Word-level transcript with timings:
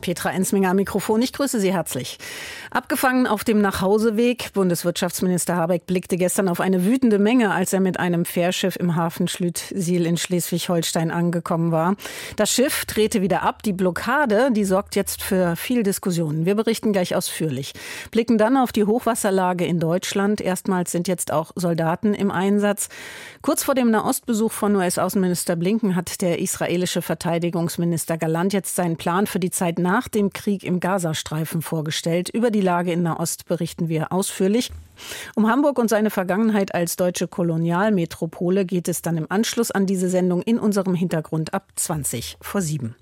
Petra 0.00 0.30
Ensminger 0.30 0.70
am 0.70 0.76
Mikrofon. 0.76 1.20
Ich 1.22 1.32
grüße 1.32 1.60
Sie 1.60 1.72
herzlich. 1.72 2.18
Abgefangen 2.70 3.26
auf 3.26 3.44
dem 3.44 3.60
Nachhauseweg. 3.60 4.52
Bundeswirtschaftsminister 4.52 5.56
Habeck 5.56 5.86
blickte 5.86 6.16
gestern 6.16 6.48
auf 6.48 6.60
eine 6.60 6.84
wütende 6.84 7.18
Menge, 7.18 7.52
als 7.52 7.72
er 7.72 7.80
mit 7.80 7.98
einem 7.98 8.24
Fährschiff 8.24 8.76
im 8.76 8.96
Hafen 8.96 9.28
Schlüttsiel 9.28 10.06
in 10.06 10.16
Schleswig-Holstein 10.16 11.10
angekommen 11.10 11.72
war. 11.72 11.96
Das 12.36 12.50
Schiff 12.50 12.84
drehte 12.86 13.22
wieder 13.22 13.42
ab. 13.42 13.62
Die 13.62 13.72
Blockade, 13.72 14.50
die 14.52 14.64
sorgt 14.64 14.96
jetzt 14.96 15.22
für 15.22 15.56
viel 15.56 15.82
Diskussionen. 15.82 16.46
Wir 16.46 16.54
berichten 16.54 16.92
gleich 16.92 17.14
ausführlich. 17.14 17.72
Blicken 18.10 18.38
dann 18.38 18.56
auf 18.56 18.72
die 18.72 18.84
Hochwasserlage 18.84 19.66
in 19.66 19.80
Deutschland. 19.80 20.40
Erstmals 20.40 20.92
sind 20.92 21.08
jetzt 21.08 21.32
auch 21.32 21.50
Soldaten 21.56 22.14
im 22.14 22.30
Einsatz. 22.30 22.88
Kurz 23.42 23.64
vor 23.64 23.74
dem 23.74 23.90
Nahostbesuch 23.90 24.52
von 24.52 24.76
US-Außenminister 24.76 25.56
Blinken 25.56 25.96
hat 25.96 26.20
der 26.20 26.38
israelische 26.38 27.02
Verteidigungsminister 27.02 28.16
Galant 28.16 28.52
jetzt 28.52 28.76
seinen 28.76 28.96
Plan 28.96 29.26
für 29.26 29.40
die 29.40 29.50
Zeit 29.50 29.78
nach 29.78 29.89
dem 30.08 30.32
Krieg 30.32 30.64
im 30.64 30.80
Gazastreifen 30.80 31.62
vorgestellt. 31.62 32.28
Über 32.28 32.50
die 32.50 32.60
Lage 32.60 32.92
in 32.92 33.02
Nahost 33.02 33.46
berichten 33.46 33.88
wir 33.88 34.12
ausführlich. 34.12 34.70
Um 35.34 35.48
Hamburg 35.48 35.78
und 35.78 35.90
seine 35.90 36.10
Vergangenheit 36.10 36.74
als 36.74 36.96
deutsche 36.96 37.28
Kolonialmetropole 37.28 38.64
geht 38.64 38.88
es 38.88 39.02
dann 39.02 39.16
im 39.16 39.26
Anschluss 39.28 39.70
an 39.70 39.86
diese 39.86 40.08
Sendung 40.08 40.42
in 40.42 40.58
unserem 40.58 40.94
Hintergrund 40.94 41.52
ab 41.52 41.68
20 41.76 42.38
vor 42.40 42.62
7. 42.62 42.94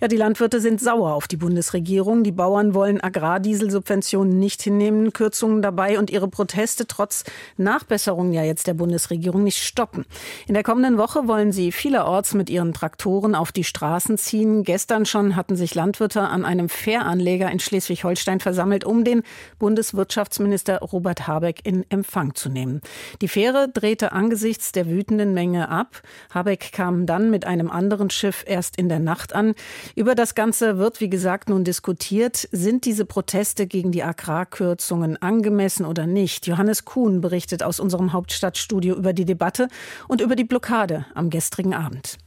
Ja, 0.00 0.08
die 0.08 0.16
Landwirte 0.16 0.60
sind 0.60 0.80
sauer 0.80 1.12
auf 1.12 1.28
die 1.28 1.36
Bundesregierung. 1.36 2.24
Die 2.24 2.32
Bauern 2.32 2.72
wollen 2.72 3.02
Agrardieselsubventionen 3.02 4.38
nicht 4.38 4.62
hinnehmen, 4.62 5.12
Kürzungen 5.12 5.60
dabei 5.60 5.98
und 5.98 6.08
ihre 6.08 6.26
Proteste 6.26 6.86
trotz 6.86 7.24
Nachbesserungen 7.58 8.32
ja 8.32 8.42
jetzt 8.42 8.66
der 8.66 8.72
Bundesregierung 8.72 9.44
nicht 9.44 9.62
stoppen. 9.62 10.06
In 10.46 10.54
der 10.54 10.62
kommenden 10.62 10.96
Woche 10.96 11.28
wollen 11.28 11.52
sie 11.52 11.70
vielerorts 11.70 12.32
mit 12.32 12.48
ihren 12.48 12.72
Traktoren 12.72 13.34
auf 13.34 13.52
die 13.52 13.62
Straßen 13.62 14.16
ziehen. 14.16 14.64
Gestern 14.64 15.04
schon 15.04 15.36
hatten 15.36 15.54
sich 15.54 15.74
Landwirte 15.74 16.22
an 16.22 16.46
einem 16.46 16.70
Fähranleger 16.70 17.50
in 17.50 17.60
Schleswig-Holstein 17.60 18.40
versammelt, 18.40 18.84
um 18.84 19.04
den 19.04 19.22
Bundeswirtschaftsminister 19.58 20.78
Robert 20.78 21.26
Habeck 21.26 21.60
in 21.64 21.84
Empfang 21.90 22.34
zu 22.34 22.48
nehmen. 22.48 22.80
Die 23.20 23.28
Fähre 23.28 23.68
drehte 23.68 24.12
angesichts 24.12 24.72
der 24.72 24.86
wütenden 24.86 25.34
Menge 25.34 25.68
ab. 25.68 26.00
Habeck 26.32 26.72
kam 26.72 27.04
dann 27.04 27.28
mit 27.28 27.44
einem 27.44 27.70
anderen 27.70 28.08
Schiff 28.08 28.44
erst 28.46 28.78
in 28.78 28.88
der 28.88 28.98
Nacht 28.98 29.34
an. 29.34 29.54
Über 29.96 30.14
das 30.14 30.34
Ganze 30.34 30.78
wird, 30.78 31.00
wie 31.00 31.10
gesagt, 31.10 31.48
nun 31.48 31.64
diskutiert. 31.64 32.48
Sind 32.52 32.84
diese 32.84 33.04
Proteste 33.04 33.66
gegen 33.66 33.92
die 33.92 34.02
Agrarkürzungen 34.02 35.20
angemessen 35.20 35.84
oder 35.84 36.06
nicht? 36.06 36.46
Johannes 36.46 36.84
Kuhn 36.84 37.20
berichtet 37.20 37.62
aus 37.62 37.80
unserem 37.80 38.12
Hauptstadtstudio 38.12 38.94
über 38.94 39.12
die 39.12 39.24
Debatte 39.24 39.68
und 40.08 40.20
über 40.20 40.36
die 40.36 40.44
Blockade 40.44 41.06
am 41.14 41.30
gestrigen 41.30 41.74
Abend. 41.74 42.18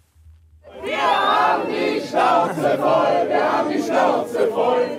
Wir 0.84 0.98
haben 0.98 1.64
die 1.70 2.06
Schnauze 2.06 2.78
voll, 2.78 3.30
wir 3.30 3.52
haben 3.52 3.70
die 3.72 3.82
Schnauze 3.82 4.48
voll. 4.48 4.94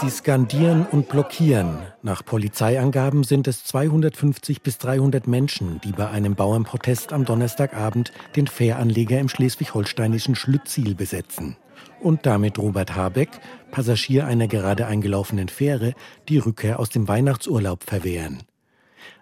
Sie 0.00 0.10
skandieren 0.10 0.86
und 0.90 1.08
blockieren. 1.08 1.78
Nach 2.02 2.24
Polizeiangaben 2.24 3.24
sind 3.24 3.48
es 3.48 3.64
250 3.64 4.60
bis 4.60 4.78
300 4.78 5.26
Menschen, 5.26 5.80
die 5.82 5.92
bei 5.92 6.08
einem 6.08 6.34
Bauernprotest 6.34 7.12
am 7.12 7.24
Donnerstagabend 7.24 8.12
den 8.36 8.46
Fähranleger 8.46 9.18
im 9.18 9.28
schleswig-holsteinischen 9.28 10.34
Schlütziel 10.34 10.94
besetzen 10.94 11.56
und 12.00 12.26
damit 12.26 12.58
Robert 12.58 12.94
Habeck, 12.94 13.30
Passagier 13.70 14.26
einer 14.26 14.46
gerade 14.46 14.86
eingelaufenen 14.86 15.48
Fähre, 15.48 15.94
die 16.28 16.38
Rückkehr 16.38 16.78
aus 16.78 16.90
dem 16.90 17.08
Weihnachtsurlaub 17.08 17.84
verwehren. 17.84 18.42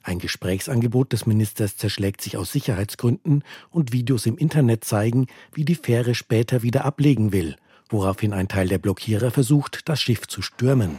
Ein 0.02 0.18
Gesprächsangebot 0.18 1.12
des 1.12 1.26
Ministers 1.26 1.76
zerschlägt 1.76 2.20
sich 2.20 2.36
aus 2.36 2.52
Sicherheitsgründen 2.52 3.44
und 3.70 3.92
Videos 3.92 4.26
im 4.26 4.36
Internet 4.36 4.84
zeigen, 4.84 5.26
wie 5.52 5.64
die 5.64 5.74
Fähre 5.74 6.14
später 6.14 6.62
wieder 6.62 6.84
ablegen 6.84 7.32
will, 7.32 7.56
woraufhin 7.88 8.32
ein 8.32 8.48
Teil 8.48 8.68
der 8.68 8.78
Blockierer 8.78 9.30
versucht, 9.30 9.88
das 9.88 10.00
Schiff 10.00 10.26
zu 10.26 10.42
stürmen. 10.42 10.98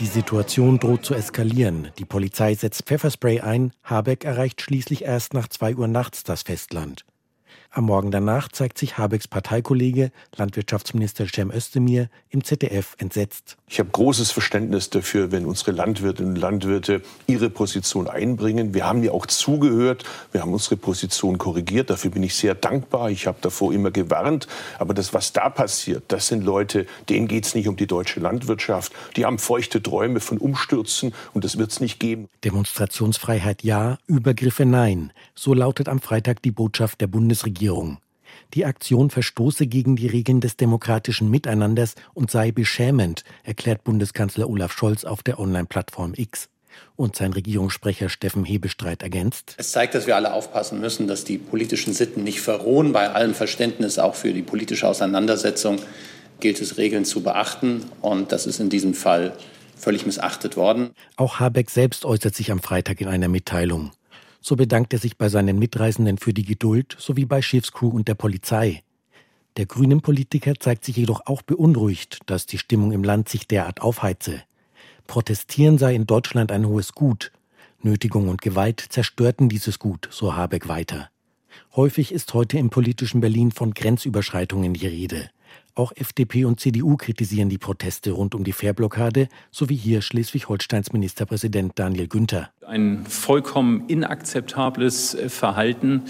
Die 0.00 0.06
Situation 0.06 0.78
droht 0.80 1.04
zu 1.04 1.14
eskalieren. 1.14 1.88
Die 1.98 2.04
Polizei 2.04 2.54
setzt 2.54 2.82
Pfefferspray 2.86 3.40
ein. 3.40 3.72
Habeck 3.84 4.24
erreicht 4.24 4.60
schließlich 4.60 5.04
erst 5.04 5.34
nach 5.34 5.48
zwei 5.48 5.76
Uhr 5.76 5.86
nachts 5.86 6.24
das 6.24 6.42
Festland. 6.42 7.04
Am 7.76 7.86
Morgen 7.86 8.12
danach 8.12 8.48
zeigt 8.50 8.78
sich 8.78 8.98
Habecks 8.98 9.26
Parteikollege, 9.26 10.12
Landwirtschaftsminister 10.36 11.26
Cem 11.26 11.50
Özdemir, 11.50 12.08
im 12.30 12.44
ZDF 12.44 12.94
entsetzt. 12.98 13.56
Ich 13.66 13.80
habe 13.80 13.90
großes 13.90 14.30
Verständnis 14.30 14.90
dafür, 14.90 15.32
wenn 15.32 15.44
unsere 15.44 15.72
Landwirtinnen 15.72 16.34
und 16.34 16.40
Landwirte 16.40 17.02
ihre 17.26 17.50
Position 17.50 18.06
einbringen. 18.06 18.74
Wir 18.74 18.86
haben 18.86 19.02
ja 19.02 19.10
auch 19.10 19.26
zugehört, 19.26 20.04
wir 20.30 20.42
haben 20.42 20.52
unsere 20.52 20.76
Position 20.76 21.36
korrigiert. 21.36 21.90
Dafür 21.90 22.12
bin 22.12 22.22
ich 22.22 22.36
sehr 22.36 22.54
dankbar. 22.54 23.10
Ich 23.10 23.26
habe 23.26 23.38
davor 23.40 23.72
immer 23.72 23.90
gewarnt. 23.90 24.46
Aber 24.78 24.94
das, 24.94 25.12
was 25.12 25.32
da 25.32 25.50
passiert, 25.50 26.04
das 26.08 26.28
sind 26.28 26.44
Leute, 26.44 26.86
denen 27.08 27.26
geht 27.26 27.44
es 27.44 27.56
nicht 27.56 27.66
um 27.66 27.74
die 27.74 27.88
deutsche 27.88 28.20
Landwirtschaft. 28.20 28.92
Die 29.16 29.24
haben 29.24 29.38
feuchte 29.38 29.82
Träume 29.82 30.20
von 30.20 30.38
Umstürzen 30.38 31.12
und 31.32 31.42
das 31.42 31.58
wird 31.58 31.72
es 31.72 31.80
nicht 31.80 31.98
geben. 31.98 32.28
Demonstrationsfreiheit 32.44 33.64
ja, 33.64 33.98
Übergriffe 34.06 34.64
nein. 34.64 35.12
So 35.34 35.54
lautet 35.54 35.88
am 35.88 36.00
Freitag 36.00 36.40
die 36.42 36.52
Botschaft 36.52 37.00
der 37.00 37.08
Bundesregierung 37.08 37.63
Regierung. 37.64 37.96
Die 38.52 38.66
Aktion 38.66 39.08
verstoße 39.08 39.66
gegen 39.66 39.96
die 39.96 40.06
Regeln 40.06 40.42
des 40.42 40.58
demokratischen 40.58 41.30
Miteinanders 41.30 41.94
und 42.12 42.30
sei 42.30 42.52
beschämend, 42.52 43.24
erklärt 43.42 43.84
Bundeskanzler 43.84 44.50
Olaf 44.50 44.70
Scholz 44.70 45.04
auf 45.04 45.22
der 45.22 45.38
Online-Plattform 45.38 46.12
X. 46.14 46.50
Und 46.94 47.16
sein 47.16 47.32
Regierungssprecher 47.32 48.10
Steffen 48.10 48.44
Hebestreit 48.44 49.02
ergänzt. 49.02 49.54
Es 49.56 49.72
zeigt, 49.72 49.94
dass 49.94 50.06
wir 50.06 50.14
alle 50.14 50.34
aufpassen 50.34 50.78
müssen, 50.78 51.06
dass 51.06 51.24
die 51.24 51.38
politischen 51.38 51.94
Sitten 51.94 52.22
nicht 52.22 52.42
verrohen. 52.42 52.92
Bei 52.92 53.10
allem 53.10 53.32
Verständnis 53.32 53.98
auch 53.98 54.14
für 54.14 54.34
die 54.34 54.42
politische 54.42 54.86
Auseinandersetzung 54.86 55.78
gilt 56.40 56.60
es, 56.60 56.76
Regeln 56.76 57.06
zu 57.06 57.22
beachten. 57.22 57.86
Und 58.02 58.30
das 58.30 58.46
ist 58.46 58.60
in 58.60 58.68
diesem 58.68 58.92
Fall 58.92 59.34
völlig 59.74 60.04
missachtet 60.04 60.58
worden. 60.58 60.90
Auch 61.16 61.40
Habeck 61.40 61.70
selbst 61.70 62.04
äußert 62.04 62.34
sich 62.34 62.52
am 62.52 62.60
Freitag 62.60 63.00
in 63.00 63.08
einer 63.08 63.28
Mitteilung. 63.28 63.92
So 64.46 64.56
bedankt 64.56 64.92
er 64.92 64.98
sich 64.98 65.16
bei 65.16 65.30
seinen 65.30 65.58
Mitreisenden 65.58 66.18
für 66.18 66.34
die 66.34 66.44
Geduld 66.44 66.94
sowie 66.98 67.24
bei 67.24 67.40
Schiffscrew 67.40 67.88
und 67.88 68.08
der 68.08 68.14
Polizei. 68.14 68.82
Der 69.56 69.64
grünen 69.64 70.02
Politiker 70.02 70.52
zeigt 70.60 70.84
sich 70.84 70.98
jedoch 70.98 71.22
auch 71.24 71.40
beunruhigt, 71.40 72.18
dass 72.26 72.44
die 72.44 72.58
Stimmung 72.58 72.92
im 72.92 73.02
Land 73.02 73.30
sich 73.30 73.48
derart 73.48 73.80
aufheize. 73.80 74.42
Protestieren 75.06 75.78
sei 75.78 75.94
in 75.94 76.06
Deutschland 76.06 76.52
ein 76.52 76.66
hohes 76.66 76.92
Gut. 76.92 77.32
Nötigung 77.80 78.28
und 78.28 78.42
Gewalt 78.42 78.84
zerstörten 78.86 79.48
dieses 79.48 79.78
Gut, 79.78 80.08
so 80.10 80.36
Habeck 80.36 80.68
weiter. 80.68 81.08
Häufig 81.74 82.12
ist 82.12 82.34
heute 82.34 82.58
im 82.58 82.68
politischen 82.68 83.22
Berlin 83.22 83.50
von 83.50 83.72
Grenzüberschreitungen 83.72 84.74
die 84.74 84.86
Rede. 84.86 85.30
Auch 85.76 85.90
FDP 85.96 86.44
und 86.44 86.60
CDU 86.60 86.96
kritisieren 86.96 87.48
die 87.48 87.58
Proteste 87.58 88.12
rund 88.12 88.36
um 88.36 88.44
die 88.44 88.52
Fährblockade, 88.52 89.28
sowie 89.50 89.74
hier 89.74 90.02
Schleswig-Holsteins 90.02 90.92
Ministerpräsident 90.92 91.72
Daniel 91.74 92.06
Günther. 92.06 92.50
Ein 92.64 93.04
vollkommen 93.06 93.88
inakzeptables 93.88 95.16
Verhalten. 95.26 96.02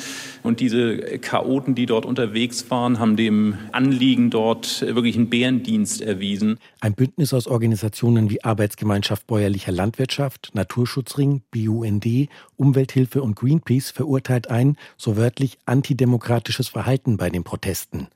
Und 0.42 0.60
diese 0.60 1.18
Chaoten, 1.18 1.74
die 1.74 1.86
dort 1.86 2.04
unterwegs 2.04 2.70
waren, 2.70 2.98
haben 2.98 3.16
dem 3.16 3.56
Anliegen 3.72 4.28
dort 4.28 4.82
wirklich 4.82 5.16
einen 5.16 5.30
Bärendienst 5.30 6.02
erwiesen. 6.02 6.58
Ein 6.80 6.92
Bündnis 6.92 7.32
aus 7.32 7.46
Organisationen 7.46 8.28
wie 8.28 8.44
Arbeitsgemeinschaft 8.44 9.26
Bäuerlicher 9.26 9.72
Landwirtschaft, 9.72 10.50
Naturschutzring, 10.52 11.40
BUND, 11.50 12.28
Umwelthilfe 12.56 13.22
und 13.22 13.34
Greenpeace 13.34 13.92
verurteilt 13.92 14.50
ein, 14.50 14.76
so 14.98 15.16
wörtlich, 15.16 15.56
antidemokratisches 15.64 16.68
Verhalten 16.68 17.16
bei 17.16 17.30
den 17.30 17.44
Protesten. 17.44 18.08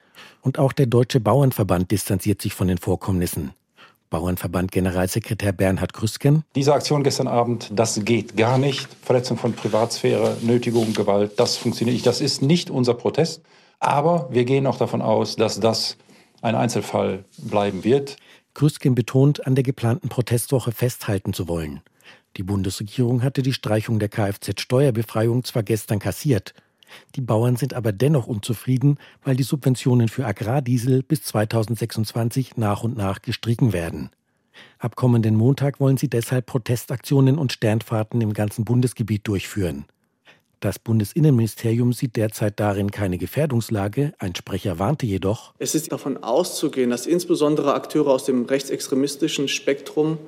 Und 0.43 0.59
auch 0.59 0.73
der 0.73 0.87
Deutsche 0.87 1.21
Bauernverband 1.21 1.91
distanziert 1.91 2.41
sich 2.43 2.55
von 2.55 2.69
den 2.69 2.79
Vorkommnissen. 2.79 3.53
Bauernverband 4.11 4.73
Generalsekretär 4.73 5.53
Bernhard 5.53 5.93
Grüsken. 5.93 6.45
Diese 6.55 6.73
Aktion 6.73 7.05
gestern 7.05 7.29
Abend, 7.29 7.71
das 7.75 8.01
geht 8.05 8.37
gar 8.37 8.57
nicht. 8.57 8.89
Verletzung 9.03 9.37
von 9.37 9.53
Privatsphäre, 9.53 10.37
Nötigung, 10.41 10.95
Gewalt, 10.95 11.39
das 11.39 11.57
funktioniert 11.57 11.95
nicht. 11.95 12.07
Das 12.07 12.21
ist 12.21 12.41
nicht 12.41 12.71
unser 12.71 12.95
Protest. 12.95 13.43
Aber 13.81 14.29
wir 14.31 14.45
gehen 14.45 14.67
auch 14.67 14.79
davon 14.79 15.03
aus, 15.03 15.37
dass 15.37 15.61
das 15.61 15.97
ein 16.41 16.55
Einzelfall 16.55 17.25
bleiben 17.37 17.85
wird. 17.85 18.17
Grüsken 18.55 18.95
betont, 18.95 19.47
an 19.47 19.55
der 19.55 19.63
geplanten 19.63 20.09
Protestwoche 20.09 20.73
festhalten 20.73 21.33
zu 21.33 21.47
wollen. 21.49 21.81
Die 22.37 22.43
Bundesregierung 22.43 23.23
hatte 23.23 23.43
die 23.43 23.53
Streichung 23.53 23.99
der 23.99 24.09
Kfz-Steuerbefreiung 24.09 25.45
zwar 25.45 25.63
gestern 25.63 25.99
kassiert, 25.99 26.55
die 27.15 27.21
Bauern 27.21 27.57
sind 27.57 27.75
aber 27.75 27.93
dennoch 27.93 28.27
unzufrieden, 28.27 28.99
weil 29.25 29.37
die 29.37 29.43
Subventionen 29.43 30.09
für 30.09 30.27
Agrardiesel 30.27 31.03
bis 31.03 31.23
2026 31.25 32.57
nach 32.57 32.83
und 32.83 32.97
nach 32.97 33.23
gestrichen 33.23 33.73
werden. 33.73 34.11
Ab 34.79 34.97
kommenden 34.97 35.37
Montag 35.37 35.81
wollen 35.81 35.97
sie 35.97 36.09
deshalb 36.09 36.47
Protestaktionen 36.47 37.39
und 37.39 37.53
Sternfahrten 37.53 38.21
im 38.21 38.33
ganzen 38.33 38.65
Bundesgebiet 38.65 39.27
durchführen. 39.27 39.85
Das 40.61 40.81
Bundesinnenministerium 40.81 41.93
sieht 41.93 42.17
derzeit 42.17 42.59
darin 42.59 42.91
keine 42.91 43.17
Gefährdungslage. 43.17 44.13
Ein 44.19 44.35
Sprecher 44.35 44.81
warnte 44.81 45.07
jedoch, 45.07 45.55
es 45.61 45.77
ist 45.77 45.93
davon 45.93 46.17
auszugehen, 46.25 46.91
dass 46.91 47.07
insbesondere 47.07 47.75
Akteure 47.75 48.09
aus 48.09 48.25
dem 48.25 48.45
rechtsextremistischen 48.45 49.47
Spektrum 49.47 50.19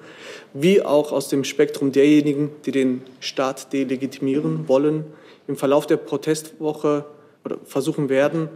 wie 0.55 0.83
auch 0.83 1.11
aus 1.11 1.29
dem 1.29 1.43
Spektrum 1.43 1.91
derjenigen, 1.91 2.51
die 2.65 2.71
den 2.71 3.03
Staat 3.19 3.73
delegitimieren 3.73 4.69
wollen, 4.69 5.05
im 5.51 5.57
Verlauf 5.57 5.87
der 5.87 5.99
Protestwoche 5.99 7.05
oder 7.45 7.59
versuchen 7.65 8.09
werden, 8.09 8.49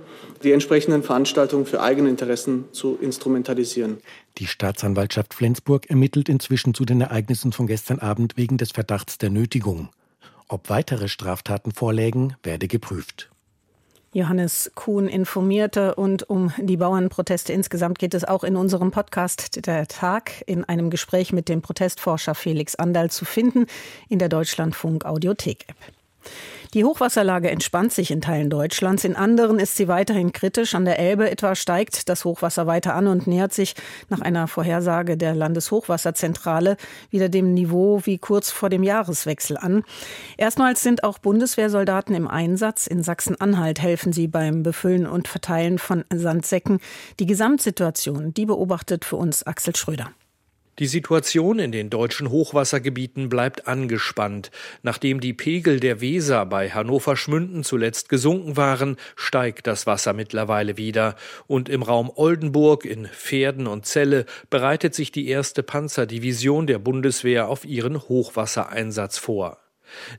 die 0.42 0.52
entsprechenden 0.52 1.02
Veranstaltungen 1.02 1.66
für 1.66 1.82
eigene 1.82 2.08
Interessen 2.08 2.66
zu 2.72 2.98
instrumentalisieren. 3.00 3.98
Die 4.38 4.46
Staatsanwaltschaft 4.46 5.34
Flensburg 5.34 5.90
ermittelt 5.90 6.28
inzwischen 6.28 6.74
zu 6.74 6.84
den 6.84 7.00
Ereignissen 7.00 7.52
von 7.52 7.66
gestern 7.66 7.98
Abend 7.98 8.36
wegen 8.36 8.58
des 8.58 8.72
Verdachts 8.72 9.18
der 9.18 9.30
Nötigung. 9.30 9.88
Ob 10.48 10.70
weitere 10.70 11.08
Straftaten 11.08 11.72
vorlägen, 11.72 12.36
werde 12.42 12.68
geprüft. 12.68 13.30
Johannes 14.12 14.70
Kuhn 14.76 15.08
informierte 15.08 15.96
und 15.96 16.30
um 16.30 16.52
die 16.58 16.76
Bauernproteste 16.76 17.52
insgesamt 17.52 17.98
geht 17.98 18.14
es 18.14 18.24
auch 18.24 18.44
in 18.44 18.54
unserem 18.54 18.92
Podcast 18.92 19.66
Der 19.66 19.88
Tag 19.88 20.44
in 20.46 20.62
einem 20.64 20.90
Gespräch 20.90 21.32
mit 21.32 21.48
dem 21.48 21.62
Protestforscher 21.62 22.36
Felix 22.36 22.76
Andal 22.76 23.10
zu 23.10 23.24
finden 23.24 23.66
in 24.08 24.20
der 24.20 24.28
Deutschlandfunk 24.28 25.04
Audiothek 25.04 25.64
App. 25.68 25.76
Die 26.74 26.84
Hochwasserlage 26.84 27.52
entspannt 27.52 27.92
sich 27.92 28.10
in 28.10 28.20
Teilen 28.20 28.50
Deutschlands, 28.50 29.04
in 29.04 29.14
anderen 29.14 29.60
ist 29.60 29.76
sie 29.76 29.86
weiterhin 29.86 30.32
kritisch. 30.32 30.74
An 30.74 30.84
der 30.84 30.98
Elbe 30.98 31.30
etwa 31.30 31.54
steigt 31.54 32.08
das 32.08 32.24
Hochwasser 32.24 32.66
weiter 32.66 32.96
an 32.96 33.06
und 33.06 33.28
nähert 33.28 33.52
sich 33.52 33.76
nach 34.08 34.20
einer 34.20 34.48
Vorhersage 34.48 35.16
der 35.16 35.36
Landeshochwasserzentrale 35.36 36.76
wieder 37.10 37.28
dem 37.28 37.54
Niveau 37.54 38.00
wie 38.02 38.18
kurz 38.18 38.50
vor 38.50 38.70
dem 38.70 38.82
Jahreswechsel 38.82 39.56
an. 39.56 39.84
Erstmals 40.36 40.82
sind 40.82 41.04
auch 41.04 41.18
Bundeswehrsoldaten 41.18 42.12
im 42.12 42.26
Einsatz. 42.26 42.88
In 42.88 43.04
Sachsen-Anhalt 43.04 43.80
helfen 43.80 44.12
sie 44.12 44.26
beim 44.26 44.64
Befüllen 44.64 45.06
und 45.06 45.28
Verteilen 45.28 45.78
von 45.78 46.04
Sandsäcken. 46.12 46.80
Die 47.20 47.26
Gesamtsituation, 47.26 48.34
die 48.34 48.46
beobachtet 48.46 49.04
für 49.04 49.14
uns 49.14 49.44
Axel 49.44 49.76
Schröder. 49.76 50.10
Die 50.80 50.86
Situation 50.86 51.60
in 51.60 51.70
den 51.70 51.88
deutschen 51.88 52.30
Hochwassergebieten 52.30 53.28
bleibt 53.28 53.68
angespannt. 53.68 54.50
Nachdem 54.82 55.20
die 55.20 55.32
Pegel 55.32 55.78
der 55.78 56.00
Weser 56.00 56.46
bei 56.46 56.68
Hannover 56.68 57.16
Schmünden 57.16 57.62
zuletzt 57.62 58.08
gesunken 58.08 58.56
waren, 58.56 58.96
steigt 59.14 59.68
das 59.68 59.86
Wasser 59.86 60.12
mittlerweile 60.14 60.76
wieder. 60.76 61.14
Und 61.46 61.68
im 61.68 61.84
Raum 61.84 62.10
Oldenburg, 62.12 62.84
in 62.84 63.06
Pferden 63.06 63.68
und 63.68 63.86
Celle 63.86 64.26
bereitet 64.50 64.96
sich 64.96 65.12
die 65.12 65.28
erste 65.28 65.62
Panzerdivision 65.62 66.66
der 66.66 66.80
Bundeswehr 66.80 67.48
auf 67.48 67.64
ihren 67.64 68.00
Hochwassereinsatz 68.00 69.18
vor. 69.18 69.63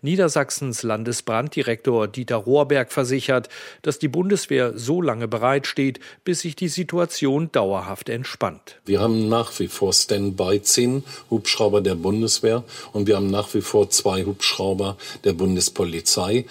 Niedersachsens 0.01 0.83
Landesbranddirektor 0.83 2.07
Dieter 2.07 2.37
Rohrberg 2.37 2.91
versichert, 2.91 3.49
dass 3.81 3.99
die 3.99 4.07
Bundeswehr 4.07 4.77
so 4.77 5.01
lange 5.01 5.27
bereitsteht, 5.27 5.99
bis 6.23 6.41
sich 6.41 6.55
die 6.55 6.67
Situation 6.67 7.51
dauerhaft 7.51 8.09
entspannt. 8.09 8.77
Wir 8.85 8.99
haben 8.99 9.29
nach 9.29 9.57
wie 9.59 9.67
vor 9.67 9.93
Standby 9.93 10.61
zehn 10.61 11.03
Hubschrauber 11.29 11.81
der 11.81 11.95
Bundeswehr 11.95 12.63
und 12.93 13.07
wir 13.07 13.15
haben 13.15 13.29
nach 13.29 13.53
wie 13.53 13.61
vor 13.61 13.89
zwei 13.89 14.23
Hubschrauber 14.23 14.97
der 15.23 15.33
Bundespolizei, 15.33 16.45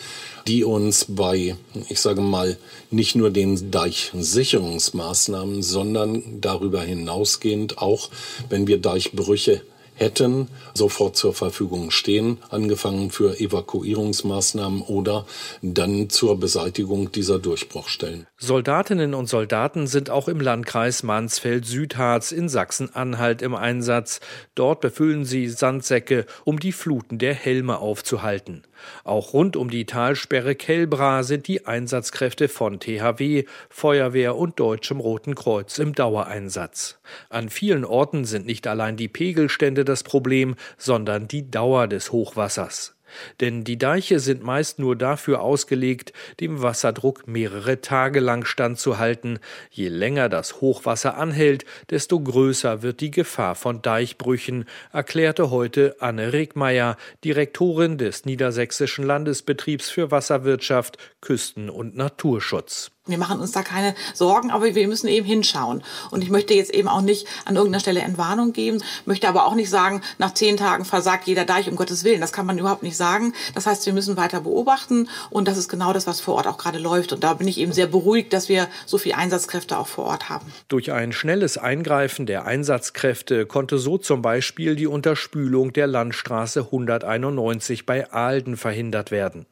die 0.46 0.64
uns 0.64 1.06
bei, 1.08 1.56
ich 1.88 2.00
sage 2.00 2.20
mal, 2.20 2.56
nicht 2.90 3.14
nur 3.14 3.30
den 3.30 3.70
Deichsicherungsmaßnahmen, 3.70 5.62
sondern 5.62 6.40
darüber 6.40 6.82
hinausgehend 6.82 7.78
auch, 7.78 8.10
wenn 8.48 8.66
wir 8.66 8.78
Deichbrüche 8.78 9.62
hätten 9.94 10.48
sofort 10.74 11.16
zur 11.16 11.34
Verfügung 11.34 11.90
stehen, 11.90 12.38
angefangen 12.50 13.10
für 13.10 13.38
Evakuierungsmaßnahmen 13.38 14.82
oder 14.82 15.26
dann 15.62 16.10
zur 16.10 16.38
Beseitigung 16.38 17.12
dieser 17.12 17.38
Durchbruchstellen. 17.38 18.26
Soldatinnen 18.36 19.14
und 19.14 19.28
Soldaten 19.28 19.86
sind 19.86 20.10
auch 20.10 20.28
im 20.28 20.40
Landkreis 20.40 21.02
Mansfeld-Südharz 21.02 22.32
in 22.32 22.48
Sachsen-Anhalt 22.48 23.42
im 23.42 23.54
Einsatz. 23.54 24.20
Dort 24.54 24.80
befüllen 24.80 25.24
sie 25.24 25.48
Sandsäcke, 25.48 26.26
um 26.44 26.58
die 26.58 26.72
Fluten 26.72 27.18
der 27.18 27.34
Helme 27.34 27.78
aufzuhalten. 27.78 28.64
Auch 29.04 29.32
rund 29.32 29.56
um 29.56 29.70
die 29.70 29.86
Talsperre 29.86 30.54
Kelbra 30.54 31.22
sind 31.22 31.48
die 31.48 31.66
Einsatzkräfte 31.66 32.48
von 32.48 32.80
THW, 32.80 33.44
Feuerwehr 33.68 34.36
und 34.36 34.58
Deutschem 34.60 35.00
Roten 35.00 35.34
Kreuz 35.34 35.78
im 35.78 35.94
Dauereinsatz. 35.94 36.98
An 37.30 37.48
vielen 37.48 37.84
Orten 37.84 38.24
sind 38.24 38.46
nicht 38.46 38.66
allein 38.66 38.96
die 38.96 39.08
Pegelstände 39.08 39.84
das 39.84 40.02
Problem, 40.02 40.54
sondern 40.78 41.28
die 41.28 41.50
Dauer 41.50 41.88
des 41.88 42.12
Hochwassers. 42.12 42.93
Denn 43.40 43.64
die 43.64 43.78
Deiche 43.78 44.20
sind 44.20 44.42
meist 44.42 44.78
nur 44.78 44.96
dafür 44.96 45.40
ausgelegt, 45.40 46.12
dem 46.40 46.62
Wasserdruck 46.62 47.26
mehrere 47.26 47.80
Tage 47.80 48.20
lang 48.20 48.44
standzuhalten. 48.44 49.38
Je 49.70 49.88
länger 49.88 50.28
das 50.28 50.60
Hochwasser 50.60 51.16
anhält, 51.16 51.64
desto 51.90 52.20
größer 52.20 52.82
wird 52.82 53.00
die 53.00 53.10
Gefahr 53.10 53.54
von 53.54 53.82
Deichbrüchen, 53.82 54.64
erklärte 54.92 55.50
heute 55.50 55.96
Anne 56.00 56.32
Regmeier, 56.32 56.96
Direktorin 57.24 57.98
des 57.98 58.24
Niedersächsischen 58.24 59.04
Landesbetriebs 59.04 59.90
für 59.90 60.10
Wasserwirtschaft, 60.10 60.98
Küsten- 61.20 61.70
und 61.70 61.96
Naturschutz. 61.96 62.93
Wir 63.06 63.18
machen 63.18 63.38
uns 63.38 63.52
da 63.52 63.62
keine 63.62 63.94
Sorgen, 64.14 64.50
aber 64.50 64.74
wir 64.74 64.88
müssen 64.88 65.08
eben 65.08 65.26
hinschauen. 65.26 65.82
Und 66.10 66.22
ich 66.22 66.30
möchte 66.30 66.54
jetzt 66.54 66.72
eben 66.72 66.88
auch 66.88 67.02
nicht 67.02 67.26
an 67.44 67.54
irgendeiner 67.54 67.80
Stelle 67.80 68.00
Entwarnung 68.00 68.54
geben, 68.54 68.82
möchte 69.04 69.28
aber 69.28 69.44
auch 69.44 69.54
nicht 69.54 69.68
sagen, 69.68 70.00
nach 70.16 70.32
zehn 70.32 70.56
Tagen 70.56 70.86
versagt 70.86 71.26
jeder 71.26 71.44
Deich, 71.44 71.68
um 71.68 71.76
Gottes 71.76 72.04
Willen. 72.04 72.22
Das 72.22 72.32
kann 72.32 72.46
man 72.46 72.56
überhaupt 72.56 72.82
nicht 72.82 72.96
sagen. 72.96 73.34
Das 73.54 73.66
heißt, 73.66 73.84
wir 73.84 73.92
müssen 73.92 74.16
weiter 74.16 74.40
beobachten 74.40 75.10
und 75.28 75.48
das 75.48 75.58
ist 75.58 75.68
genau 75.68 75.92
das, 75.92 76.06
was 76.06 76.22
vor 76.22 76.36
Ort 76.36 76.46
auch 76.46 76.56
gerade 76.56 76.78
läuft. 76.78 77.12
Und 77.12 77.22
da 77.24 77.34
bin 77.34 77.46
ich 77.46 77.58
eben 77.58 77.72
sehr 77.72 77.88
beruhigt, 77.88 78.32
dass 78.32 78.48
wir 78.48 78.68
so 78.86 78.96
viele 78.96 79.18
Einsatzkräfte 79.18 79.76
auch 79.76 79.86
vor 79.86 80.06
Ort 80.06 80.30
haben. 80.30 80.50
Durch 80.68 80.90
ein 80.90 81.12
schnelles 81.12 81.58
Eingreifen 81.58 82.24
der 82.24 82.46
Einsatzkräfte 82.46 83.44
konnte 83.44 83.76
so 83.76 83.98
zum 83.98 84.22
Beispiel 84.22 84.76
die 84.76 84.86
Unterspülung 84.86 85.74
der 85.74 85.88
Landstraße 85.88 86.60
191 86.60 87.84
bei 87.84 88.10
Ahlden 88.10 88.56
verhindert 88.56 89.10
werden. 89.10 89.44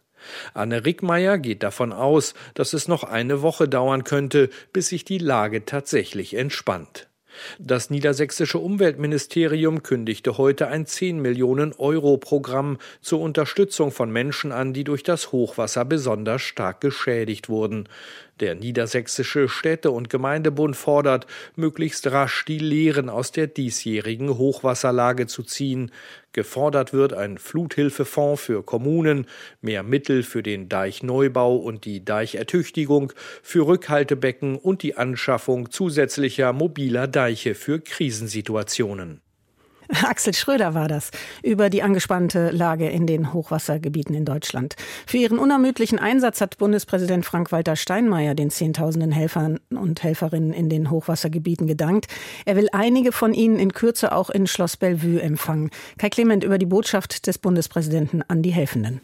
Anne 0.54 0.84
Rickmeier 0.84 1.38
geht 1.38 1.62
davon 1.62 1.92
aus, 1.92 2.34
dass 2.54 2.72
es 2.72 2.88
noch 2.88 3.04
eine 3.04 3.42
Woche 3.42 3.68
dauern 3.68 4.04
könnte, 4.04 4.50
bis 4.72 4.88
sich 4.88 5.04
die 5.04 5.18
Lage 5.18 5.64
tatsächlich 5.64 6.34
entspannt. 6.34 7.08
Das 7.58 7.90
niedersächsische 7.90 8.58
Umweltministerium 8.58 9.82
kündigte 9.82 10.38
heute 10.38 10.68
ein 10.68 10.86
10 10.86 11.20
Millionen 11.20 11.72
Euro 11.72 12.18
Programm 12.18 12.78
zur 13.00 13.20
Unterstützung 13.20 13.90
von 13.90 14.10
Menschen 14.10 14.52
an, 14.52 14.72
die 14.72 14.84
durch 14.84 15.02
das 15.02 15.32
Hochwasser 15.32 15.84
besonders 15.84 16.42
stark 16.42 16.80
geschädigt 16.80 17.48
wurden. 17.48 17.88
Der 18.40 18.54
Niedersächsische 18.54 19.48
Städte- 19.48 19.90
und 19.90 20.08
Gemeindebund 20.08 20.76
fordert, 20.76 21.26
möglichst 21.54 22.10
rasch 22.10 22.44
die 22.46 22.58
Lehren 22.58 23.08
aus 23.08 23.30
der 23.30 23.46
diesjährigen 23.46 24.38
Hochwasserlage 24.38 25.26
zu 25.26 25.42
ziehen. 25.42 25.92
Gefordert 26.32 26.92
wird 26.92 27.12
ein 27.12 27.36
Fluthilfefonds 27.36 28.42
für 28.42 28.62
Kommunen, 28.62 29.26
mehr 29.60 29.82
Mittel 29.82 30.22
für 30.22 30.42
den 30.42 30.68
Deichneubau 30.68 31.56
und 31.56 31.84
die 31.84 32.04
Deichertüchtigung, 32.04 33.12
für 33.42 33.66
Rückhaltebecken 33.66 34.56
und 34.56 34.82
die 34.82 34.96
Anschaffung 34.96 35.70
zusätzlicher 35.70 36.52
mobiler 36.52 37.06
Deiche 37.06 37.54
für 37.54 37.80
Krisensituationen. 37.80 39.20
Axel 40.02 40.34
Schröder 40.34 40.74
war 40.74 40.88
das 40.88 41.10
über 41.42 41.70
die 41.70 41.82
angespannte 41.82 42.50
Lage 42.50 42.88
in 42.88 43.06
den 43.06 43.32
Hochwassergebieten 43.32 44.14
in 44.14 44.24
Deutschland. 44.24 44.76
Für 45.06 45.18
ihren 45.18 45.38
unermüdlichen 45.38 45.98
Einsatz 45.98 46.40
hat 46.40 46.58
Bundespräsident 46.58 47.24
Frank-Walter 47.24 47.76
Steinmeier 47.76 48.34
den 48.34 48.50
Zehntausenden 48.50 49.12
Helfern 49.12 49.60
und 49.70 50.02
Helferinnen 50.02 50.52
in 50.52 50.68
den 50.68 50.90
Hochwassergebieten 50.90 51.66
gedankt. 51.66 52.06
Er 52.44 52.56
will 52.56 52.68
einige 52.72 53.12
von 53.12 53.34
ihnen 53.34 53.58
in 53.58 53.72
Kürze 53.72 54.12
auch 54.12 54.30
in 54.30 54.46
Schloss 54.46 54.76
Bellevue 54.76 55.20
empfangen. 55.20 55.70
Kai 55.98 56.08
Clement 56.08 56.44
über 56.44 56.58
die 56.58 56.66
Botschaft 56.66 57.26
des 57.26 57.38
Bundespräsidenten 57.38 58.22
an 58.22 58.42
die 58.42 58.50
Helfenden. 58.50 59.00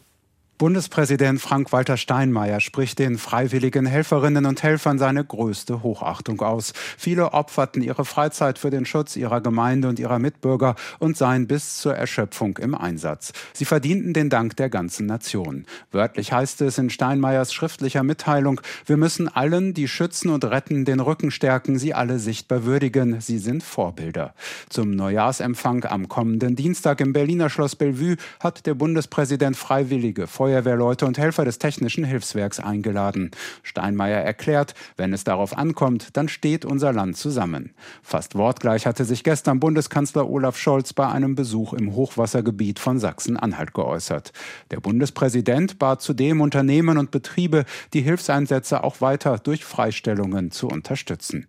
Bundespräsident 0.59 1.39
Frank-Walter 1.39 1.95
Steinmeier 1.95 2.59
spricht 2.59 2.99
den 2.99 3.17
freiwilligen 3.17 3.85
Helferinnen 3.85 4.45
und 4.45 4.61
Helfern 4.61 4.99
seine 4.99 5.23
größte 5.23 5.83
Hochachtung 5.83 6.41
aus. 6.41 6.73
Viele 6.97 7.31
opferten 7.31 7.81
ihre 7.81 8.03
Freizeit 8.03 8.59
für 8.59 8.69
den 8.69 8.85
Schutz 8.85 9.15
ihrer 9.15 9.39
Gemeinde 9.39 9.87
und 9.87 9.99
ihrer 9.99 10.19
Mitbürger 10.19 10.75
und 10.99 11.15
seien 11.15 11.47
bis 11.47 11.77
zur 11.77 11.95
Erschöpfung 11.95 12.57
im 12.57 12.75
Einsatz. 12.75 13.31
Sie 13.53 13.63
verdienten 13.63 14.11
den 14.11 14.29
Dank 14.29 14.57
der 14.57 14.69
ganzen 14.69 15.05
Nation. 15.05 15.65
Wörtlich 15.93 16.33
heißt 16.33 16.59
es 16.59 16.77
in 16.77 16.89
Steinmeiers 16.89 17.53
schriftlicher 17.53 18.03
Mitteilung, 18.03 18.59
wir 18.85 18.97
müssen 18.97 19.29
allen, 19.29 19.73
die 19.73 19.87
schützen 19.87 20.29
und 20.29 20.43
retten, 20.43 20.83
den 20.83 20.99
Rücken 20.99 21.31
stärken, 21.31 21.79
sie 21.79 21.93
alle 21.93 22.19
sichtbar 22.19 22.65
würdigen. 22.65 23.21
Sie 23.21 23.37
sind 23.37 23.63
Vorbilder. 23.63 24.33
Zum 24.67 24.91
Neujahrsempfang 24.91 25.85
am 25.85 26.09
kommenden 26.09 26.57
Dienstag 26.57 26.99
im 26.99 27.13
Berliner 27.13 27.49
Schloss 27.49 27.77
Bellevue 27.77 28.17
hat 28.41 28.65
der 28.65 28.73
Bundespräsident 28.73 29.55
Freiwillige 29.55 30.27
Feuerwehrleute 30.49 31.05
und 31.05 31.19
Helfer 31.19 31.45
des 31.45 31.59
Technischen 31.59 32.03
Hilfswerks 32.03 32.59
eingeladen. 32.59 33.29
Steinmeier 33.61 34.21
erklärt, 34.21 34.73
wenn 34.97 35.13
es 35.13 35.23
darauf 35.23 35.55
ankommt, 35.55 36.17
dann 36.17 36.27
steht 36.27 36.65
unser 36.65 36.91
Land 36.91 37.17
zusammen. 37.17 37.75
Fast 38.01 38.33
wortgleich 38.33 38.87
hatte 38.87 39.05
sich 39.05 39.23
gestern 39.23 39.59
Bundeskanzler 39.59 40.27
Olaf 40.27 40.57
Scholz 40.57 40.93
bei 40.93 41.07
einem 41.07 41.35
Besuch 41.35 41.73
im 41.73 41.93
Hochwassergebiet 41.93 42.79
von 42.79 42.97
Sachsen-Anhalt 42.97 43.75
geäußert. 43.75 44.33
Der 44.71 44.79
Bundespräsident 44.79 45.77
bat 45.77 46.01
zudem 46.01 46.41
Unternehmen 46.41 46.97
und 46.97 47.11
Betriebe, 47.11 47.65
die 47.93 48.01
Hilfseinsätze 48.01 48.83
auch 48.83 49.01
weiter 49.01 49.37
durch 49.37 49.63
Freistellungen 49.63 50.49
zu 50.49 50.67
unterstützen. 50.67 51.45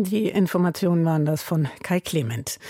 Die 0.00 0.28
Informationen 0.28 1.04
waren 1.04 1.24
das 1.24 1.42
von 1.42 1.66
Kai 1.82 1.98
Clement. 1.98 2.60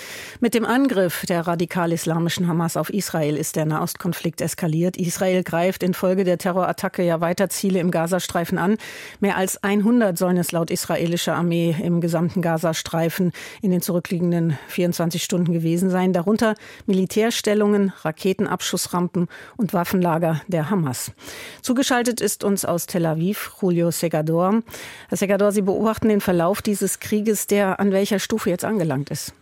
Mit 0.41 0.55
dem 0.55 0.65
Angriff 0.65 1.27
der 1.27 1.47
radikal-islamischen 1.47 2.49
Hamas 2.49 2.79
auf 2.79 2.89
Israel 2.89 3.37
ist 3.37 3.55
der 3.55 3.67
Nahostkonflikt 3.67 4.41
eskaliert. 4.41 4.97
Israel 4.97 5.43
greift 5.43 5.83
infolge 5.83 6.25
der 6.25 6.39
Terrorattacke 6.39 7.03
ja 7.03 7.21
weiter 7.21 7.51
Ziele 7.51 7.81
im 7.81 7.91
Gazastreifen 7.91 8.57
an. 8.57 8.79
Mehr 9.21 9.37
als 9.37 9.63
100 9.63 10.17
sollen 10.17 10.39
es 10.39 10.53
laut 10.53 10.71
israelischer 10.71 11.35
Armee 11.35 11.77
im 11.83 12.01
gesamten 12.01 12.41
Gazastreifen 12.41 13.33
in 13.61 13.73
den 13.73 13.83
zurückliegenden 13.83 14.59
24 14.69 15.23
Stunden 15.23 15.53
gewesen 15.53 15.91
sein. 15.91 16.15
Darunter 16.15 16.55
Militärstellungen, 16.87 17.93
Raketenabschussrampen 18.05 19.29
und 19.59 19.75
Waffenlager 19.75 20.41
der 20.47 20.71
Hamas. 20.71 21.13
Zugeschaltet 21.61 22.23
ist 22.23 22.43
uns 22.43 22.65
aus 22.65 22.87
Tel 22.87 23.05
Aviv 23.05 23.53
Julio 23.61 23.91
Segador. 23.91 24.63
Herr 25.11 25.19
Segador, 25.19 25.53
Sie 25.53 25.61
beobachten 25.61 26.09
den 26.09 26.23
Verlauf 26.23 26.63
dieses 26.63 27.01
Krieges 27.01 27.18
Krieges, 27.19 27.49
der 27.49 27.81
an 27.81 27.91
welcher 27.91 28.21
Stufe 28.21 28.49
jetzt 28.49 28.65
angelangt 28.65 29.11
ist? 29.11 29.33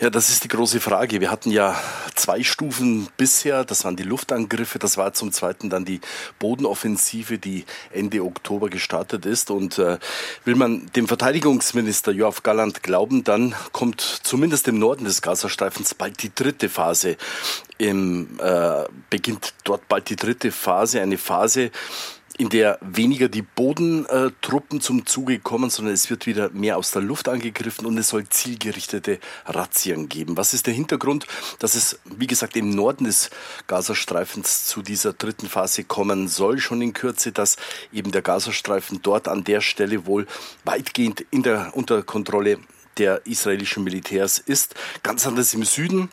Ja, 0.00 0.10
das 0.10 0.28
ist 0.28 0.44
die 0.44 0.48
große 0.48 0.80
Frage. 0.80 1.18
Wir 1.20 1.30
hatten 1.30 1.50
ja 1.50 1.80
zwei 2.14 2.42
Stufen 2.42 3.08
bisher. 3.16 3.64
Das 3.64 3.84
waren 3.84 3.96
die 3.96 4.02
Luftangriffe. 4.02 4.78
Das 4.78 4.98
war 4.98 5.14
zum 5.14 5.32
Zweiten 5.32 5.70
dann 5.70 5.86
die 5.86 6.00
Bodenoffensive, 6.38 7.38
die 7.38 7.64
Ende 7.90 8.22
Oktober 8.22 8.68
gestartet 8.68 9.24
ist. 9.24 9.50
Und 9.50 9.78
äh, 9.78 9.98
will 10.44 10.56
man 10.56 10.90
dem 10.94 11.08
Verteidigungsminister 11.08 12.12
Joachim 12.12 12.42
Galland 12.42 12.82
glauben, 12.82 13.24
dann 13.24 13.54
kommt 13.72 14.02
zumindest 14.02 14.68
im 14.68 14.78
Norden 14.78 15.04
des 15.06 15.22
Gazastreifens 15.22 15.94
bald 15.94 16.22
die 16.22 16.34
dritte 16.34 16.68
Phase. 16.68 17.16
Im, 17.78 18.38
äh, 18.42 18.84
beginnt 19.08 19.54
dort 19.64 19.88
bald 19.88 20.10
die 20.10 20.16
dritte 20.16 20.52
Phase, 20.52 21.00
eine 21.00 21.16
Phase, 21.16 21.70
in 22.36 22.48
der 22.48 22.78
weniger 22.80 23.28
die 23.28 23.42
Bodentruppen 23.42 24.80
zum 24.80 25.06
Zuge 25.06 25.38
kommen, 25.38 25.70
sondern 25.70 25.94
es 25.94 26.10
wird 26.10 26.26
wieder 26.26 26.50
mehr 26.50 26.76
aus 26.76 26.90
der 26.90 27.02
Luft 27.02 27.28
angegriffen 27.28 27.86
und 27.86 27.96
es 27.96 28.08
soll 28.08 28.28
zielgerichtete 28.28 29.20
Razzien 29.46 30.08
geben. 30.08 30.36
Was 30.36 30.52
ist 30.52 30.66
der 30.66 30.74
Hintergrund? 30.74 31.26
Dass 31.60 31.74
es, 31.74 32.00
wie 32.04 32.26
gesagt, 32.26 32.56
im 32.56 32.70
Norden 32.70 33.04
des 33.04 33.30
Gazastreifens 33.66 34.66
zu 34.66 34.82
dieser 34.82 35.12
dritten 35.12 35.48
Phase 35.48 35.84
kommen 35.84 36.26
soll, 36.28 36.58
schon 36.58 36.82
in 36.82 36.92
Kürze, 36.92 37.30
dass 37.30 37.56
eben 37.92 38.10
der 38.10 38.22
Gazastreifen 38.22 39.00
dort 39.02 39.28
an 39.28 39.44
der 39.44 39.60
Stelle 39.60 40.06
wohl 40.06 40.26
weitgehend 40.64 41.24
in 41.30 41.42
der 41.42 41.76
Unterkontrolle 41.76 42.58
der 42.98 43.26
israelischen 43.26 43.84
Militärs 43.84 44.38
ist. 44.38 44.74
Ganz 45.02 45.26
anders 45.26 45.54
im 45.54 45.64
Süden. 45.64 46.10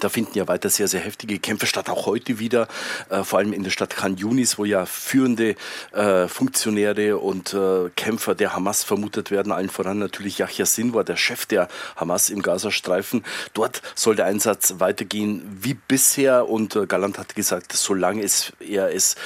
Da 0.00 0.08
finden 0.08 0.36
ja 0.36 0.48
weiter 0.48 0.70
sehr, 0.70 0.88
sehr 0.88 1.00
heftige 1.00 1.38
Kämpfe 1.38 1.66
statt, 1.66 1.88
auch 1.88 2.06
heute 2.06 2.38
wieder, 2.38 2.68
äh, 3.08 3.22
vor 3.24 3.38
allem 3.38 3.52
in 3.52 3.62
der 3.62 3.70
Stadt 3.70 3.96
Khan 3.96 4.16
Yunis, 4.16 4.58
wo 4.58 4.64
ja 4.64 4.86
führende 4.86 5.56
äh, 5.92 6.28
Funktionäre 6.28 7.18
und 7.18 7.54
äh, 7.54 7.90
Kämpfer 7.96 8.34
der 8.34 8.54
Hamas 8.54 8.84
vermutet 8.84 9.30
werden, 9.30 9.52
allen 9.52 9.70
voran 9.70 9.98
natürlich 9.98 10.38
Yahya 10.38 10.66
Sinwar, 10.66 11.04
der 11.04 11.16
Chef 11.16 11.46
der 11.46 11.68
Hamas 11.96 12.30
im 12.30 12.42
Gazastreifen. 12.42 13.24
Dort 13.54 13.82
soll 13.94 14.16
der 14.16 14.26
Einsatz 14.26 14.74
weitergehen 14.78 15.42
wie 15.60 15.74
bisher 15.74 16.48
und 16.48 16.76
äh, 16.76 16.86
Galant 16.86 17.18
hat 17.18 17.34
gesagt, 17.34 17.72
solange 17.72 18.22
es, 18.22 18.52
er 18.60 18.94
es 18.94 19.16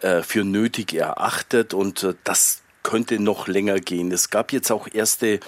äh, 0.00 0.22
für 0.22 0.44
nötig 0.44 0.94
erachtet 0.94 1.74
und 1.74 2.02
äh, 2.02 2.14
das 2.24 2.62
könnte 2.82 3.18
noch 3.20 3.46
länger 3.46 3.80
gehen. 3.80 4.10
Es 4.12 4.30
gab 4.30 4.52
jetzt 4.52 4.70
auch 4.70 4.88
erste 4.92 5.40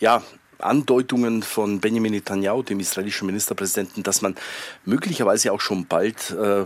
ja, 0.00 0.22
Andeutungen 0.64 1.42
von 1.42 1.80
Benjamin 1.80 2.12
Netanyahu, 2.12 2.62
dem 2.62 2.80
israelischen 2.80 3.26
Ministerpräsidenten, 3.26 4.02
dass 4.02 4.22
man 4.22 4.34
möglicherweise 4.84 5.52
auch 5.52 5.60
schon 5.60 5.86
bald 5.86 6.30
äh, 6.30 6.64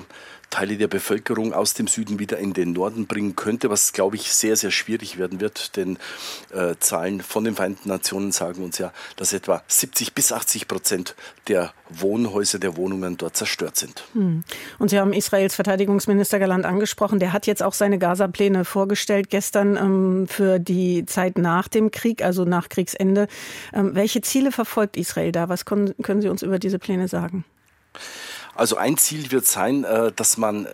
Teile 0.51 0.77
der 0.77 0.89
Bevölkerung 0.89 1.53
aus 1.53 1.75
dem 1.75 1.87
Süden 1.87 2.19
wieder 2.19 2.39
in 2.39 2.53
den 2.53 2.73
Norden 2.73 3.07
bringen 3.07 3.37
könnte, 3.37 3.69
was, 3.71 3.93
glaube 3.93 4.17
ich, 4.17 4.33
sehr, 4.33 4.57
sehr 4.57 4.71
schwierig 4.71 5.19
werden 5.19 5.41
wird, 5.41 5.77
denn 5.77 5.99
äh, 6.53 6.75
Zahlen 6.81 7.21
von 7.21 7.45
den 7.45 7.55
Vereinten 7.55 7.89
Nationen 7.89 8.33
sagen 8.33 8.65
uns 8.65 8.79
ja, 8.79 8.93
dass 9.17 9.33
etwa 9.33 9.63
70 9.67 10.15
bis 10.15 10.33
80 10.33 10.67
Prozent 10.67 11.15
der 11.49 11.73
Wohnhäuser, 11.91 12.59
der 12.59 12.77
Wohnungen 12.77 13.17
dort 13.17 13.37
zerstört 13.37 13.77
sind. 13.77 14.05
Hm. 14.15 14.45
Und 14.79 14.89
Sie 14.89 14.99
haben 14.99 15.13
Israels 15.13 15.55
Verteidigungsminister 15.55 16.39
Galant 16.39 16.65
angesprochen, 16.65 17.19
der 17.19 17.33
hat 17.33 17.47
jetzt 17.47 17.63
auch 17.63 17.75
seine 17.75 17.99
Gaza-Pläne 17.99 18.65
vorgestellt 18.65 19.31
gestern 19.31 19.77
ähm, 19.77 20.29
für 20.29 20.59
die 20.59 21.05
Zeit 21.07 21.39
nach 21.39 21.69
dem 21.69 21.91
Krieg, 21.91 22.23
also 22.23 22.45
nach 22.45 22.69
Kriegsende. 22.69 23.29
Ähm, 23.73 23.95
welche 23.95 24.23
Ziele 24.23 24.53
verfolgt 24.53 24.97
Israel 24.97 25.33
da? 25.33 25.49
Was 25.49 25.65
können, 25.65 25.95
können 26.03 26.23
Sie 26.23 26.29
uns 26.29 26.43
über 26.43 26.59
diese 26.59 26.79
Pläne 26.79 27.09
sagen? 27.09 27.45
Also 28.59 28.77
ein 28.77 28.97
Ziel 28.99 29.31
wird 29.31 29.47
sein, 29.47 29.85
äh, 29.85 30.11
dass 30.11 30.37
man 30.37 30.67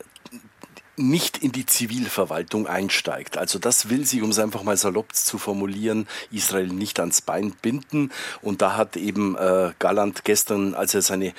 nicht 0.97 1.39
in 1.39 1.53
die 1.53 1.67
Zivilverwaltung 1.67 2.67
einsteigt. 2.67 3.37
Also 3.37 3.59
das 3.59 3.91
will 3.91 4.07
sie, 4.07 4.23
um 4.23 4.31
es 4.31 4.39
einfach 4.39 4.63
mal 4.63 4.77
salopp 4.77 5.15
zu 5.15 5.37
formulieren, 5.37 6.07
Israel 6.31 6.69
nicht 6.69 6.99
ans 6.99 7.21
Bein 7.21 7.51
binden. 7.51 8.11
Und 8.41 8.63
da 8.63 8.77
hat 8.77 8.97
eben 8.97 9.37
äh, 9.37 9.73
Galland 9.79 10.25
gestern, 10.25 10.75
als 10.75 10.95
er 10.95 11.03
seine 11.03 11.35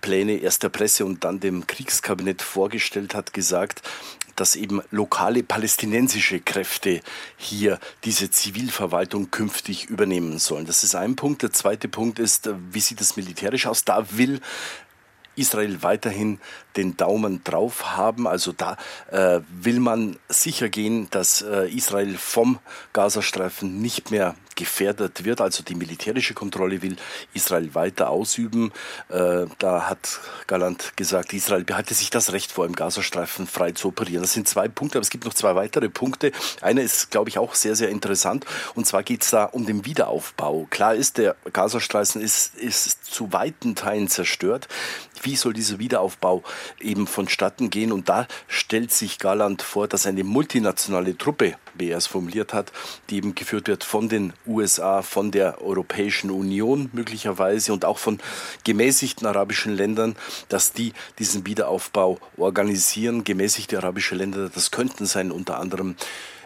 Pläne 0.00 0.38
erst 0.38 0.64
der 0.64 0.68
Presse 0.68 1.04
und 1.04 1.22
dann 1.22 1.38
dem 1.38 1.66
Kriegskabinett 1.68 2.42
vorgestellt 2.42 3.14
hat, 3.14 3.32
gesagt, 3.32 3.82
dass 4.36 4.56
eben 4.56 4.82
lokale 4.90 5.44
palästinensische 5.44 6.40
Kräfte 6.40 7.00
hier 7.36 7.78
diese 8.02 8.30
Zivilverwaltung 8.30 9.30
künftig 9.30 9.84
übernehmen 9.86 10.38
sollen. 10.40 10.66
Das 10.66 10.82
ist 10.82 10.96
ein 10.96 11.14
Punkt. 11.14 11.42
Der 11.42 11.52
zweite 11.52 11.88
Punkt 11.88 12.18
ist, 12.18 12.48
äh, 12.48 12.54
wie 12.72 12.80
sieht 12.80 13.00
es 13.00 13.16
militärisch 13.16 13.66
aus? 13.66 13.84
Da 13.84 14.06
will 14.10 14.40
Israel 15.36 15.82
weiterhin 15.82 16.38
den 16.76 16.96
Daumen 16.96 17.42
drauf 17.44 17.96
haben. 17.96 18.26
Also 18.26 18.52
da 18.52 18.76
äh, 19.10 19.40
will 19.50 19.80
man 19.80 20.16
sicher 20.28 20.68
gehen, 20.68 21.08
dass 21.10 21.42
äh, 21.42 21.68
Israel 21.68 22.16
vom 22.16 22.58
Gazastreifen 22.92 23.80
nicht 23.80 24.10
mehr 24.10 24.34
gefährdet 24.54 25.24
wird. 25.24 25.40
Also 25.40 25.62
die 25.62 25.74
militärische 25.74 26.34
Kontrolle 26.34 26.82
will 26.82 26.96
Israel 27.32 27.74
weiter 27.74 28.10
ausüben. 28.10 28.72
Äh, 29.08 29.46
da 29.58 29.88
hat 29.88 30.20
Galant 30.46 30.96
gesagt, 30.96 31.32
Israel 31.32 31.64
behalte 31.64 31.94
sich 31.94 32.10
das 32.10 32.32
Recht 32.32 32.52
vor, 32.52 32.66
im 32.66 32.74
Gazastreifen 32.74 33.46
frei 33.46 33.72
zu 33.72 33.88
operieren. 33.88 34.22
Das 34.22 34.32
sind 34.32 34.48
zwei 34.48 34.68
Punkte, 34.68 34.98
aber 34.98 35.02
es 35.02 35.10
gibt 35.10 35.24
noch 35.24 35.34
zwei 35.34 35.54
weitere 35.54 35.88
Punkte. 35.88 36.32
Einer 36.60 36.82
ist, 36.82 37.10
glaube 37.10 37.28
ich, 37.28 37.38
auch 37.38 37.54
sehr, 37.54 37.74
sehr 37.74 37.88
interessant. 37.88 38.44
Und 38.74 38.86
zwar 38.86 39.02
geht 39.02 39.22
es 39.22 39.30
da 39.30 39.44
um 39.44 39.66
den 39.66 39.84
Wiederaufbau. 39.84 40.66
Klar 40.70 40.94
ist, 40.94 41.18
der 41.18 41.36
Gazastreifen 41.52 42.20
ist, 42.20 42.54
ist 42.56 43.04
zu 43.04 43.32
weiten 43.32 43.74
Teilen 43.74 44.08
zerstört. 44.08 44.68
Wie 45.22 45.36
soll 45.36 45.52
dieser 45.52 45.78
Wiederaufbau 45.78 46.42
eben 46.80 47.06
vonstatten 47.06 47.70
gehen? 47.70 47.92
Und 47.92 48.08
da 48.08 48.26
stellt 48.48 48.92
sich 48.92 49.18
Galant 49.18 49.62
vor, 49.62 49.88
dass 49.88 50.06
eine 50.06 50.24
multinationale 50.24 51.16
Truppe, 51.16 51.56
wie 51.74 51.90
er 51.90 51.98
es 51.98 52.06
formuliert 52.06 52.52
hat, 52.52 52.72
die 53.10 53.16
eben 53.16 53.34
geführt 53.34 53.68
wird 53.68 53.84
von 53.84 54.08
den 54.08 54.32
USA, 54.46 55.02
von 55.02 55.30
der 55.30 55.62
Europäischen 55.62 56.30
Union 56.30 56.90
möglicherweise 56.92 57.72
und 57.72 57.84
auch 57.84 57.98
von 57.98 58.18
gemäßigten 58.64 59.26
arabischen 59.26 59.74
Ländern, 59.74 60.16
dass 60.48 60.72
die 60.72 60.92
diesen 61.18 61.46
Wiederaufbau 61.46 62.18
organisieren. 62.36 63.24
Gemäßigte 63.24 63.78
arabische 63.78 64.14
Länder, 64.14 64.48
das 64.48 64.70
könnten 64.70 65.06
sein 65.06 65.30
unter 65.30 65.58
anderem 65.58 65.96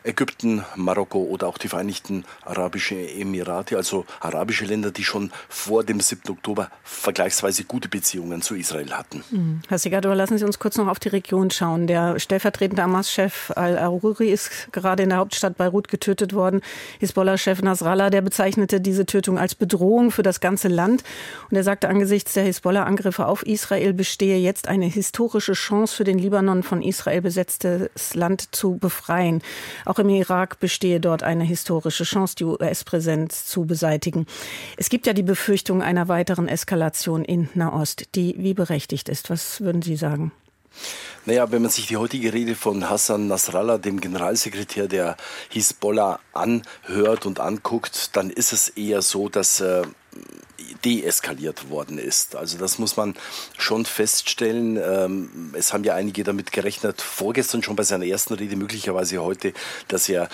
Ägypten, 0.09 0.65
Marokko 0.75 1.23
oder 1.23 1.47
auch 1.47 1.59
die 1.59 1.69
Vereinigten 1.69 2.25
Arabischen 2.45 2.99
Emirate, 2.99 3.77
also 3.77 4.07
arabische 4.21 4.65
Länder, 4.65 4.91
die 4.91 5.05
schon 5.05 5.31
vor 5.49 5.85
dem 5.85 6.01
7. 6.01 6.31
Oktober 6.31 6.71
vergleichsweise 6.83 7.65
gute 7.65 7.89
Beziehungen 7.89 8.41
zu 8.41 8.55
Israel 8.55 8.91
hatten. 8.93 9.23
Mhm. 9.31 9.61
Herr 9.69 9.79
Segador, 9.79 10.15
lassen 10.15 10.39
Sie 10.39 10.45
uns 10.45 10.59
kurz 10.59 10.77
noch 10.79 10.89
auf 10.89 10.99
die 10.99 11.09
Region 11.09 11.51
schauen. 11.51 11.87
Der 11.87 12.19
stellvertretende 12.19 12.83
Hamas-Chef 12.83 13.51
Al-Aruri 13.55 14.31
ist 14.31 14.73
gerade 14.73 15.03
in 15.03 15.11
der 15.11 15.19
Hauptstadt 15.19 15.57
Beirut 15.59 15.89
getötet 15.89 16.33
worden. 16.33 16.63
Hisbollah-Chef 17.01 17.61
Nasrallah, 17.61 18.09
der 18.09 18.23
bezeichnete 18.23 18.81
diese 18.81 19.05
Tötung 19.05 19.39
als 19.39 19.55
Bedrohung 19.55 20.11
für 20.11 20.23
das 20.23 20.41
ganze 20.41 20.69
Land. 20.69 21.05
Und 21.51 21.57
er 21.57 21.65
sagte, 21.65 21.89
angesichts 21.89 22.33
der 22.33 22.45
Hisbollah-Angriffe 22.45 23.27
auf 23.27 23.43
Israel 23.45 23.93
bestehe 23.93 24.39
jetzt 24.39 24.69
eine 24.69 24.87
historische 24.87 25.53
Chance 25.53 25.95
für 25.95 26.05
den 26.05 26.19
Libanon 26.19 26.63
von 26.63 26.83
Israel 26.83 27.21
besetztes 27.21 28.15
Land 28.15 28.55
zu 28.55 28.79
befreien. 28.79 29.43
Auch 29.85 29.98
im 29.99 30.09
Irak 30.09 30.61
bestehe 30.61 31.01
dort 31.01 31.23
eine 31.23 31.45
historische 31.45 32.05
Chance, 32.05 32.37
die 32.37 32.45
US-Präsenz 32.45 33.47
zu 33.47 33.67
beseitigen. 33.67 34.27
Es 34.77 34.89
gibt 34.89 35.07
ja 35.07 35.13
die 35.13 35.23
Befürchtung 35.23 35.83
einer 35.83 36.09
weiteren 36.09 36.49
Eskalation 36.49 37.25
in 37.25 37.49
Nahost, 37.55 38.15
die 38.15 38.35
wie 38.39 38.55
berechtigt 38.55 39.09
ist. 39.09 39.31
Was 39.31 39.61
würden 39.61 39.83
Sie 39.83 39.97
sagen? 39.97 40.33
Naja, 41.27 41.51
wenn 41.51 41.63
man 41.63 41.71
sich 41.71 41.87
die 41.87 41.97
heutige 41.97 42.33
Rede 42.33 42.55
von 42.55 42.89
Hassan 42.89 43.27
Nasrallah, 43.27 43.79
dem 43.79 44.01
Generalsekretär 44.01 44.87
der 44.89 45.17
Hisbollah, 45.51 46.21
anhört 46.33 47.27
und 47.27 47.41
anguckt, 47.41 48.17
dann 48.17 48.31
ist 48.31 48.53
es 48.53 48.69
eher 48.69 49.03
so, 49.03 49.29
dass 49.29 49.61
äh, 49.61 49.83
deeskaliert 50.85 51.71
worden 51.71 51.99
ist. 51.99 52.37
Also 52.37 52.59
das 52.59 52.79
muss 52.79 52.97
man 52.97 53.15
schon 53.57 53.85
feststellen. 53.85 54.77
Ähm, 54.77 55.55
es 55.57 55.73
haben 55.73 55.85
ja 55.85 55.95
einige 55.95 56.25
damit 56.25 56.53
gerechnet, 56.53 57.01
vorgestern 57.01 57.63
schon 57.63 57.77
bei 57.77 57.83
seiner 57.83 58.07
ersten 58.07 58.35
Rede, 58.35 58.57
möglicherweise 58.57 59.19
heute, 59.23 59.53
dass 59.89 60.09
er 60.09 60.29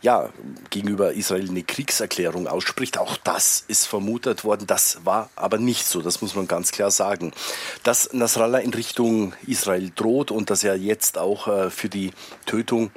ja, 0.00 0.28
gegenüber 0.68 1.14
Israel 1.14 1.48
eine 1.48 1.62
Kriegserklärung 1.62 2.46
ausspricht. 2.46 2.98
Auch 2.98 3.16
das 3.16 3.64
ist 3.68 3.86
vermutet 3.86 4.44
worden. 4.44 4.66
Das 4.66 4.98
war 5.04 5.30
aber 5.34 5.56
nicht 5.56 5.86
so. 5.86 6.02
Das 6.02 6.20
muss 6.20 6.34
man 6.34 6.46
ganz 6.46 6.72
klar 6.72 6.90
sagen. 6.90 7.32
Dass 7.84 8.12
Nasrallah 8.12 8.58
in 8.58 8.74
Richtung 8.74 9.32
Israel 9.46 9.90
droht 9.94 10.30
und 10.30 10.50
dass 10.50 10.62
er 10.62 10.76
jetzt 10.76 11.16
auch 11.16 11.48
äh, 11.48 11.70
für 11.70 11.88
die 11.88 12.12
Tötung 12.44 12.90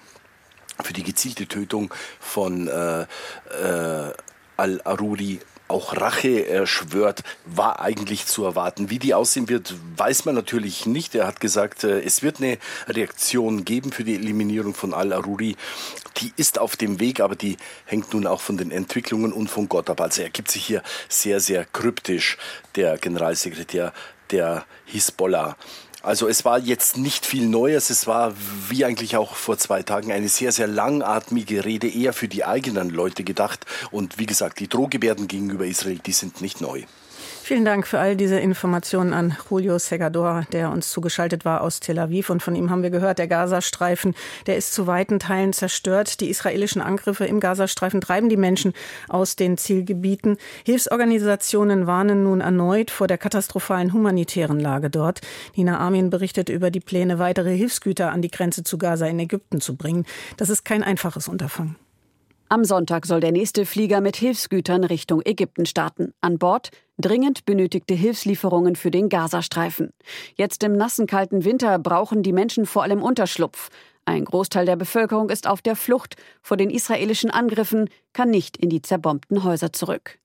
für 0.84 0.94
die 0.94 1.04
gezielte 1.04 1.48
Tötung 1.48 1.92
von 2.20 2.68
äh, 2.68 3.02
äh, 3.02 4.14
Al-Aruri 4.58 5.40
auch 5.68 5.98
Rache 5.98 6.48
äh, 6.48 6.66
schwört, 6.66 7.24
war 7.46 7.80
eigentlich 7.80 8.26
zu 8.26 8.46
erwarten. 8.46 8.90
Wie 8.90 9.00
die 9.00 9.14
aussehen 9.14 9.50
wird, 9.50 9.76
weiß 9.98 10.26
man 10.26 10.36
natürlich 10.36 10.86
nicht. 10.86 11.16
Er 11.16 11.28
hat 11.28 11.40
gesagt, 11.40 11.84
äh, 11.84 12.02
es 12.02 12.24
wird 12.24 12.38
eine 12.38 12.58
Reaktion 12.88 13.66
geben 13.66 13.92
für 13.92 14.04
die 14.04 14.16
Eliminierung 14.16 14.74
von 14.74 14.94
Al-Aruri. 14.94 15.56
Die 16.18 16.34
ist 16.36 16.60
auf 16.60 16.76
dem 16.76 17.00
Weg, 17.00 17.20
aber 17.20 17.36
die 17.36 17.58
hängt 17.86 18.14
nun 18.14 18.28
auch 18.28 18.42
von 18.42 18.58
den 18.58 18.72
Entwicklungen 18.72 19.34
und 19.34 19.50
von 19.50 19.70
Gott 19.70 19.90
ab. 19.90 20.02
Also 20.02 20.22
er 20.22 20.30
gibt 20.30 20.50
sich 20.50 20.66
hier 20.66 20.84
sehr, 21.10 21.40
sehr 21.40 21.66
kryptisch, 21.66 22.38
der 22.76 22.98
Generalsekretär 22.98 23.94
der 24.32 24.66
Hisbollah. 24.86 25.56
Also 26.08 26.30
es 26.30 26.46
war 26.46 26.58
jetzt 26.58 26.96
nicht 26.96 27.26
viel 27.26 27.50
Neues. 27.50 27.90
Es 27.90 28.08
war 28.08 28.34
wie 28.70 28.86
eigentlich 28.86 29.18
auch 29.18 29.36
vor 29.36 29.58
zwei 29.58 29.84
Tagen 29.84 30.14
eine 30.14 30.30
sehr, 30.30 30.54
sehr 30.54 30.66
langatmige 30.66 31.66
Rede, 31.66 31.90
eher 31.90 32.14
für 32.14 32.30
die 32.30 32.46
eigenen 32.46 32.92
Leute 32.92 33.26
gedacht. 33.26 33.66
Und 33.92 34.18
wie 34.18 34.26
gesagt, 34.26 34.62
die 34.62 34.70
Drohgebärden 34.70 35.28
gegenüber 35.28 35.66
Israel, 35.66 36.00
die 36.00 36.14
sind 36.14 36.40
nicht 36.40 36.62
neu. 36.62 36.84
Vielen 37.48 37.64
Dank 37.64 37.88
für 37.88 37.98
all 37.98 38.18
diese 38.18 38.38
Informationen 38.38 39.14
an 39.14 39.38
Julio 39.50 39.80
Segador, 39.80 40.46
der 40.52 40.70
uns 40.70 40.92
zugeschaltet 40.92 41.46
war 41.46 41.62
aus 41.62 41.80
Tel 41.80 41.98
Aviv. 41.98 42.30
Und 42.30 42.44
von 42.44 42.56
ihm 42.56 42.70
haben 42.70 42.84
wir 42.84 42.90
gehört, 42.90 43.20
der 43.20 43.30
Gazastreifen, 43.30 44.16
der 44.48 44.58
ist 44.58 44.74
zu 44.74 44.86
weiten 44.86 45.18
Teilen 45.18 45.54
zerstört. 45.54 46.20
Die 46.20 46.30
israelischen 46.30 46.82
Angriffe 46.82 47.24
im 47.24 47.40
Gazastreifen 47.40 48.02
treiben 48.02 48.28
die 48.28 48.36
Menschen 48.36 48.74
aus 49.08 49.38
den 49.38 49.58
Zielgebieten. 49.58 50.36
Hilfsorganisationen 50.66 51.88
warnen 51.88 52.24
nun 52.24 52.42
erneut 52.42 52.92
vor 52.92 53.08
der 53.08 53.18
katastrophalen 53.18 53.94
humanitären 53.94 54.60
Lage 54.60 54.90
dort. 54.90 55.22
Nina 55.56 55.80
Armin 55.80 56.10
berichtet 56.10 56.50
über 56.50 56.70
die 56.70 56.82
Pläne, 56.82 57.18
weitere 57.18 57.56
Hilfsgüter 57.56 58.12
an 58.12 58.22
die 58.22 58.30
Grenze 58.30 58.66
zu 58.66 58.78
Gaza 58.78 59.08
in 59.08 59.20
Ägypten 59.20 59.62
zu 59.62 59.78
bringen. 59.78 60.06
Das 60.36 60.50
ist 60.50 60.66
kein 60.66 60.84
einfaches 60.84 61.30
Unterfangen. 61.30 61.78
Am 62.50 62.64
Sonntag 62.64 63.06
soll 63.06 63.20
der 63.20 63.34
nächste 63.34 63.66
Flieger 63.66 64.00
mit 64.00 64.16
Hilfsgütern 64.16 64.86
Richtung 64.86 65.22
Ägypten 65.26 65.66
starten. 65.66 66.14
An 66.22 66.38
Bord 66.38 66.70
dringend 66.98 67.44
benötigte 67.44 67.94
Hilfslieferungen 67.94 68.78
für 68.78 68.90
den 68.90 69.10
Gazastreifen. 69.10 69.92
Jetzt 70.36 70.64
im 70.64 70.72
nassen, 70.78 71.08
kalten 71.08 71.44
Winter 71.44 71.78
brauchen 71.78 72.24
die 72.24 72.32
Menschen 72.32 72.66
vor 72.66 72.84
allem 72.84 73.04
Unterschlupf. 73.04 73.70
Ein 74.06 74.24
Großteil 74.24 74.66
der 74.66 74.78
Bevölkerung 74.78 75.30
ist 75.30 75.46
auf 75.46 75.62
der 75.62 75.76
Flucht 75.76 76.16
vor 76.42 76.56
den 76.56 76.70
israelischen 76.70 77.32
Angriffen, 77.32 77.90
kann 78.14 78.30
nicht 78.30 78.56
in 78.56 78.70
die 78.70 78.82
zerbombten 78.82 79.44
Häuser 79.44 79.74
zurück. 79.74 80.18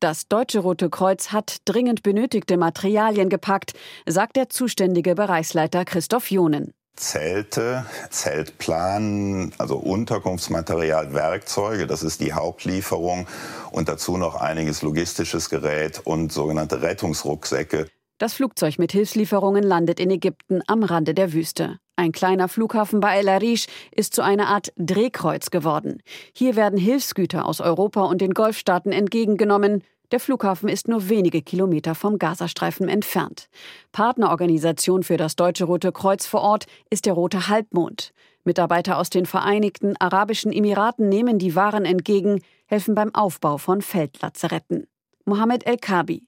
Das 0.00 0.28
Deutsche 0.28 0.58
Rote 0.58 0.90
Kreuz 0.90 1.32
hat 1.32 1.62
dringend 1.64 2.02
benötigte 2.02 2.58
Materialien 2.58 3.30
gepackt, 3.30 3.72
sagt 4.04 4.36
der 4.36 4.50
zuständige 4.50 5.14
Bereichsleiter 5.14 5.86
Christoph 5.86 6.30
Jonen. 6.30 6.74
Zelte, 7.00 7.86
Zeltplan, 8.10 9.52
also 9.56 9.78
Unterkunftsmaterial, 9.78 11.14
Werkzeuge, 11.14 11.86
das 11.86 12.02
ist 12.02 12.20
die 12.20 12.34
Hauptlieferung 12.34 13.26
und 13.72 13.88
dazu 13.88 14.18
noch 14.18 14.36
einiges 14.36 14.82
logistisches 14.82 15.48
Gerät 15.48 16.02
und 16.04 16.30
sogenannte 16.30 16.82
Rettungsrucksäcke. 16.82 17.86
Das 18.18 18.34
Flugzeug 18.34 18.78
mit 18.78 18.92
Hilfslieferungen 18.92 19.64
landet 19.64 19.98
in 19.98 20.10
Ägypten 20.10 20.60
am 20.66 20.82
Rande 20.82 21.14
der 21.14 21.32
Wüste. 21.32 21.78
Ein 21.96 22.12
kleiner 22.12 22.48
Flughafen 22.48 23.00
bei 23.00 23.16
El 23.16 23.30
Arish 23.30 23.66
ist 23.92 24.14
zu 24.14 24.20
einer 24.20 24.48
Art 24.48 24.70
Drehkreuz 24.76 25.50
geworden. 25.50 26.02
Hier 26.34 26.54
werden 26.54 26.78
Hilfsgüter 26.78 27.46
aus 27.46 27.62
Europa 27.62 28.02
und 28.02 28.20
den 28.20 28.34
Golfstaaten 28.34 28.92
entgegengenommen, 28.92 29.84
der 30.10 30.20
Flughafen 30.20 30.68
ist 30.68 30.88
nur 30.88 31.08
wenige 31.08 31.42
Kilometer 31.42 31.94
vom 31.94 32.18
Gazastreifen 32.18 32.88
entfernt. 32.88 33.48
Partnerorganisation 33.92 35.02
für 35.02 35.16
das 35.16 35.36
Deutsche 35.36 35.64
Rote 35.64 35.92
Kreuz 35.92 36.26
vor 36.26 36.42
Ort 36.42 36.66
ist 36.90 37.06
der 37.06 37.12
Rote 37.12 37.48
Halbmond. 37.48 38.12
Mitarbeiter 38.44 38.98
aus 38.98 39.10
den 39.10 39.26
Vereinigten 39.26 39.94
Arabischen 39.98 40.52
Emiraten 40.52 41.08
nehmen 41.08 41.38
die 41.38 41.54
Waren 41.54 41.84
entgegen, 41.84 42.40
helfen 42.66 42.94
beim 42.94 43.14
Aufbau 43.14 43.58
von 43.58 43.82
Feldlazaretten. 43.82 44.86
Mohammed 45.26 45.66
El-Kabi. 45.66 46.24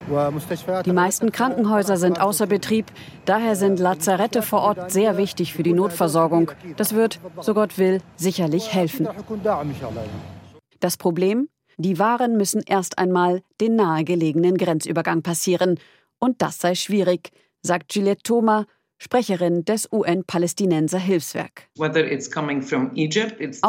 Die 0.85 0.93
meisten 0.93 1.33
Krankenhäuser 1.33 1.97
sind 1.97 2.21
außer 2.21 2.47
Betrieb, 2.47 2.87
daher 3.25 3.57
sind 3.57 3.81
Lazarette 3.81 4.43
vor 4.43 4.61
Ort 4.61 4.93
sehr 4.93 5.17
wichtig 5.17 5.55
für 5.55 5.63
die 5.63 5.73
Notversorgung. 5.73 6.53
Das 6.77 6.95
wird, 6.95 7.19
so 7.41 7.55
Gott 7.55 7.79
will, 7.79 8.01
sicherlich 8.17 8.73
helfen. 8.73 9.09
Das 10.79 10.97
Problem? 10.97 11.49
Die 11.77 11.99
Waren 11.99 12.37
müssen 12.37 12.63
erst 12.67 12.99
einmal 12.99 13.43
den 13.61 13.77
nahegelegenen 13.77 14.57
Grenzübergang 14.57 15.23
passieren. 15.23 15.79
Und 16.19 16.43
das 16.43 16.59
sei 16.61 16.75
schwierig, 16.75 17.31
sagt 17.63 17.93
Gillette 17.93 18.23
Thoma, 18.23 18.67
Sprecherin 19.03 19.65
des 19.65 19.89
UN-Palästinenser 19.91 20.99
Hilfswerk. 20.99 21.69
Auch 21.77 21.89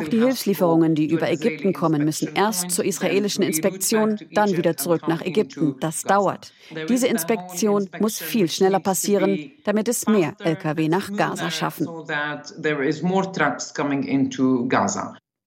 die 0.04 0.20
Hilfslieferungen, 0.20 0.94
die 0.94 1.10
über 1.10 1.32
Ägypten 1.32 1.74
kommen, 1.74 2.06
müssen 2.06 2.36
erst 2.36 2.70
zur 2.70 2.86
israelischen 2.86 3.44
Inspektion, 3.44 4.20
dann 4.34 4.56
wieder 4.56 4.78
zurück 4.78 5.08
nach 5.08 5.24
Ägypten. 5.24 5.76
Das 5.80 6.04
dauert. 6.04 6.54
Diese 6.88 7.08
Inspektion 7.08 7.90
muss 8.00 8.20
viel 8.20 8.48
schneller 8.48 8.80
passieren, 8.80 9.52
damit 9.64 9.88
es 9.88 10.06
mehr 10.06 10.36
Lkw 10.38 10.88
nach 10.88 11.12
Gaza 11.12 11.50
schaffen. 11.50 11.88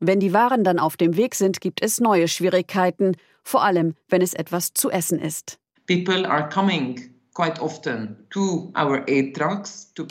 Wenn 0.01 0.21
die 0.21 0.33
Waren 0.33 0.63
dann 0.63 0.79
auf 0.79 0.97
dem 0.97 1.17
Weg 1.17 1.35
sind, 1.35 1.61
gibt 1.61 1.83
es 1.83 2.01
neue 2.01 2.29
Schwierigkeiten, 2.29 3.17
vor 3.43 3.63
allem 3.65 3.95
wenn 4.09 4.23
es 4.23 4.35
etwas 4.35 4.75
zu 4.75 4.91
essen 4.91 5.19
ist. 5.19 5.59
Die 5.89 6.05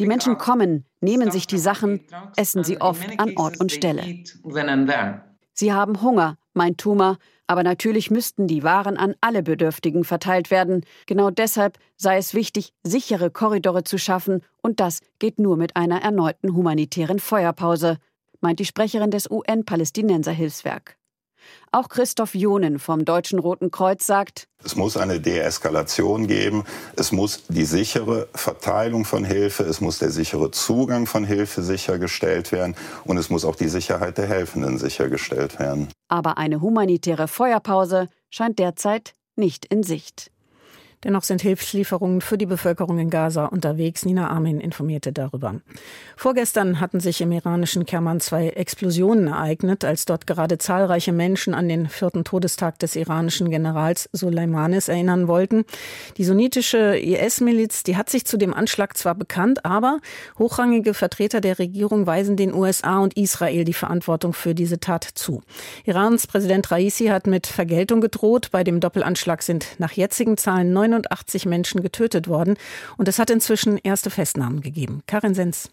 Menschen 0.05 0.37
kommen, 0.37 0.85
nehmen 1.01 1.31
sich 1.31 1.47
die 1.47 1.57
Sachen, 1.57 2.01
essen 2.35 2.63
sie 2.63 2.81
oft 2.81 3.19
an 3.19 3.33
Ort 3.35 3.59
und 3.59 3.71
Stelle. 3.71 4.23
Sie 5.53 5.73
haben 5.73 6.01
Hunger, 6.01 6.37
meint 6.53 6.79
Tuma, 6.79 7.17
aber 7.47 7.63
natürlich 7.63 8.09
müssten 8.09 8.47
die 8.47 8.63
Waren 8.63 8.97
an 8.97 9.15
alle 9.21 9.43
Bedürftigen 9.43 10.03
verteilt 10.03 10.49
werden. 10.49 10.83
Genau 11.05 11.29
deshalb 11.29 11.77
sei 11.95 12.17
es 12.17 12.33
wichtig, 12.33 12.73
sichere 12.83 13.29
Korridore 13.29 13.83
zu 13.83 13.97
schaffen, 13.97 14.41
und 14.61 14.79
das 14.79 15.01
geht 15.19 15.39
nur 15.39 15.57
mit 15.57 15.75
einer 15.75 16.01
erneuten 16.01 16.55
humanitären 16.55 17.19
Feuerpause 17.19 17.97
meint 18.45 18.59
die 18.59 18.65
Sprecherin 18.65 19.09
des 19.09 19.27
UN-Palästinenser-Hilfswerk. 19.31 20.97
Auch 21.71 21.89
Christoph 21.89 22.35
Jonen 22.35 22.77
vom 22.77 23.03
Deutschen 23.03 23.39
Roten 23.39 23.71
Kreuz 23.71 24.05
sagt, 24.05 24.47
es 24.63 24.75
muss 24.75 24.97
eine 24.97 25.19
Deeskalation 25.19 26.27
geben, 26.27 26.63
es 26.95 27.11
muss 27.11 27.47
die 27.47 27.65
sichere 27.65 28.29
Verteilung 28.35 29.03
von 29.03 29.25
Hilfe, 29.25 29.63
es 29.63 29.81
muss 29.81 29.97
der 29.97 30.11
sichere 30.11 30.51
Zugang 30.51 31.07
von 31.07 31.25
Hilfe 31.25 31.63
sichergestellt 31.63 32.51
werden 32.51 32.75
und 33.03 33.17
es 33.17 33.31
muss 33.31 33.45
auch 33.45 33.55
die 33.55 33.67
Sicherheit 33.67 34.19
der 34.19 34.27
Helfenden 34.27 34.77
sichergestellt 34.77 35.57
werden. 35.57 35.87
Aber 36.07 36.37
eine 36.37 36.61
humanitäre 36.61 37.27
Feuerpause 37.27 38.09
scheint 38.29 38.59
derzeit 38.59 39.13
nicht 39.35 39.65
in 39.65 39.81
Sicht. 39.81 40.29
Dennoch 41.05 41.23
sind 41.23 41.43
Hilfslieferungen 41.43 42.19
für 42.19 42.35
die 42.35 42.47
Bevölkerung 42.47 42.97
in 42.97 43.11
Gaza 43.11 43.45
unterwegs. 43.45 44.05
Nina 44.05 44.31
Armin 44.31 44.59
informierte 44.59 45.13
darüber. 45.13 45.61
Vorgestern 46.17 46.79
hatten 46.79 46.99
sich 46.99 47.21
im 47.21 47.31
iranischen 47.31 47.85
Kerman 47.85 48.19
zwei 48.19 48.49
Explosionen 48.49 49.27
ereignet, 49.27 49.85
als 49.85 50.05
dort 50.05 50.25
gerade 50.25 50.57
zahlreiche 50.57 51.11
Menschen 51.11 51.53
an 51.53 51.69
den 51.69 51.89
vierten 51.89 52.23
Todestag 52.23 52.79
des 52.79 52.95
iranischen 52.95 53.51
Generals 53.51 54.09
Soleimanis 54.13 54.87
erinnern 54.87 55.27
wollten. 55.27 55.65
Die 56.17 56.23
sunnitische 56.23 56.97
IS-Miliz, 56.97 57.83
die 57.83 57.97
hat 57.97 58.09
sich 58.09 58.25
zu 58.25 58.37
dem 58.37 58.55
Anschlag 58.55 58.97
zwar 58.97 59.13
bekannt, 59.13 59.63
aber 59.63 59.99
hochrangige 60.39 60.95
Vertreter 60.95 61.39
der 61.39 61.59
Regierung 61.59 62.07
weisen 62.07 62.35
den 62.35 62.51
USA 62.51 62.97
und 62.97 63.15
Israel 63.15 63.63
die 63.63 63.73
Verantwortung 63.73 64.33
für 64.33 64.55
diese 64.55 64.79
Tat 64.79 65.03
zu. 65.03 65.43
Irans 65.83 66.25
Präsident 66.25 66.71
Raisi 66.71 67.07
hat 67.07 67.27
mit 67.27 67.45
Vergeltung 67.45 68.01
gedroht. 68.01 68.49
Bei 68.51 68.63
dem 68.63 68.79
Doppelanschlag 68.79 69.43
sind 69.43 69.67
nach 69.77 69.91
jetzigen 69.91 70.35
Zahlen 70.37 70.73
89 70.95 71.45
Menschen 71.45 71.81
getötet 71.81 72.27
worden 72.27 72.55
und 72.97 73.07
es 73.07 73.19
hat 73.19 73.29
inzwischen 73.29 73.77
erste 73.77 74.09
Festnahmen 74.09 74.61
gegeben. 74.61 75.01
Karin 75.07 75.33
Sens. 75.33 75.69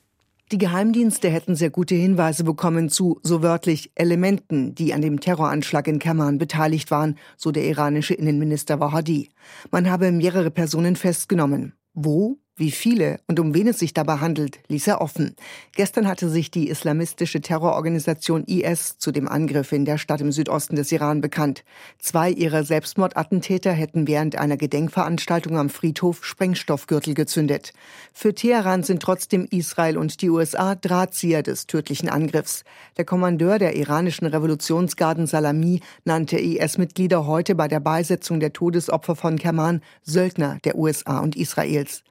Die 0.51 0.59
Geheimdienste 0.59 1.31
hätten 1.31 1.57
sehr 1.57 1.71
gute 1.71 1.95
Hinweise 1.95 2.45
bekommen 2.45 2.91
zu, 2.91 3.19
so 3.23 3.43
wörtlich, 3.43 3.91
Elementen, 3.95 4.75
die 4.75 4.93
an 4.93 5.01
dem 5.01 5.19
Terroranschlag 5.19 5.89
in 5.89 5.99
Kerman 5.99 6.37
beteiligt 6.37 6.91
waren, 6.91 7.17
so 7.39 7.53
der 7.53 7.65
iranische 7.65 8.13
Innenminister 8.13 8.79
Wahadi. 8.79 9.31
Man 9.71 9.91
habe 9.91 10.13
mehrere 10.13 10.51
Personen 10.51 10.97
festgenommen. 10.97 11.73
Wo? 11.95 12.39
Wie 12.63 12.71
viele 12.71 13.19
und 13.27 13.41
um 13.41 13.55
wen 13.55 13.67
es 13.67 13.81
sich 13.81 13.93
dabei 13.93 14.19
handelt, 14.19 14.61
ließ 14.69 14.87
er 14.87 15.01
offen. 15.01 15.35
Gestern 15.75 16.07
hatte 16.07 16.29
sich 16.29 16.49
die 16.49 16.69
islamistische 16.69 17.41
Terrororganisation 17.41 18.45
IS 18.45 18.99
zu 18.99 19.11
dem 19.11 19.27
Angriff 19.27 19.73
in 19.73 19.85
der 19.85 19.99
Stadt 19.99 20.21
im 20.21 20.31
Südosten 20.31 20.77
des 20.77 20.93
Iran 20.93 21.21
bekannt. 21.21 21.65
Zwei 21.99 22.31
ihrer 22.31 22.63
Selbstmordattentäter 22.63 23.73
hätten 23.73 24.07
während 24.07 24.39
einer 24.39 24.57
Gedenkveranstaltung 24.57 25.59
am 25.59 25.71
Friedhof 25.71 26.25
Sprengstoffgürtel 26.25 27.15
gezündet. 27.15 27.73
Für 28.13 28.33
Teheran 28.33 28.85
sind 28.85 29.03
trotzdem 29.03 29.49
Israel 29.51 29.99
und 29.99 30.23
die 30.23 30.31
USA 30.31 30.77
Drahtzieher 30.77 31.43
des 31.43 31.67
tödlichen 31.67 32.09
Angriffs. 32.09 32.63
Der 32.97 33.05
Kommandeur 33.05 33.59
der 33.59 33.75
iranischen 33.75 34.29
Revolutionsgarden 34.29 35.27
Salami 35.27 35.81
nannte 36.05 36.39
IS-Mitglieder 36.39 37.27
heute 37.27 37.57
bei 37.57 37.67
der 37.67 37.81
Beisetzung 37.81 38.39
der 38.39 38.53
Todesopfer 38.53 39.17
von 39.17 39.37
Kerman 39.37 39.83
Söldner 40.05 40.59
der 40.63 40.77
USA 40.77 41.19
und 41.19 41.35
Israels. 41.35 42.05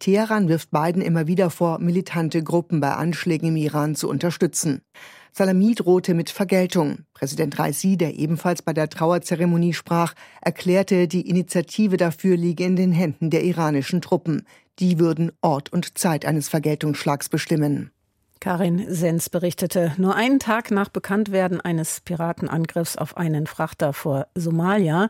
Teheran 0.00 0.48
wirft 0.48 0.70
beiden 0.70 1.02
immer 1.02 1.26
wieder 1.26 1.50
vor, 1.50 1.78
militante 1.78 2.42
Gruppen 2.42 2.80
bei 2.80 2.92
Anschlägen 2.92 3.48
im 3.48 3.56
Iran 3.56 3.94
zu 3.94 4.08
unterstützen. 4.08 4.82
Salami 5.32 5.74
drohte 5.74 6.14
mit 6.14 6.30
Vergeltung. 6.30 6.98
Präsident 7.12 7.58
Raisi, 7.58 7.96
der 7.96 8.14
ebenfalls 8.14 8.62
bei 8.62 8.72
der 8.72 8.88
Trauerzeremonie 8.88 9.72
sprach, 9.72 10.14
erklärte, 10.40 11.08
die 11.08 11.28
Initiative 11.28 11.96
dafür 11.96 12.36
liege 12.36 12.64
in 12.64 12.76
den 12.76 12.92
Händen 12.92 13.30
der 13.30 13.42
iranischen 13.42 14.00
Truppen. 14.00 14.46
Die 14.78 15.00
würden 15.00 15.32
Ort 15.40 15.72
und 15.72 15.98
Zeit 15.98 16.24
eines 16.24 16.48
Vergeltungsschlags 16.48 17.28
bestimmen. 17.28 17.90
Karin 18.44 18.84
Sens 18.92 19.30
berichtete, 19.30 19.94
nur 19.96 20.14
einen 20.14 20.38
Tag 20.38 20.70
nach 20.70 20.90
Bekanntwerden 20.90 21.62
eines 21.62 22.02
Piratenangriffs 22.02 22.96
auf 22.96 23.16
einen 23.16 23.46
Frachter 23.46 23.94
vor 23.94 24.26
Somalia 24.34 25.08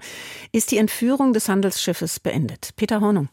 ist 0.52 0.70
die 0.70 0.78
Entführung 0.78 1.32
des 1.32 1.48
Handelsschiffes 1.48 2.20
beendet. 2.20 2.70
Peter 2.76 3.00
Hornung. 3.00 3.28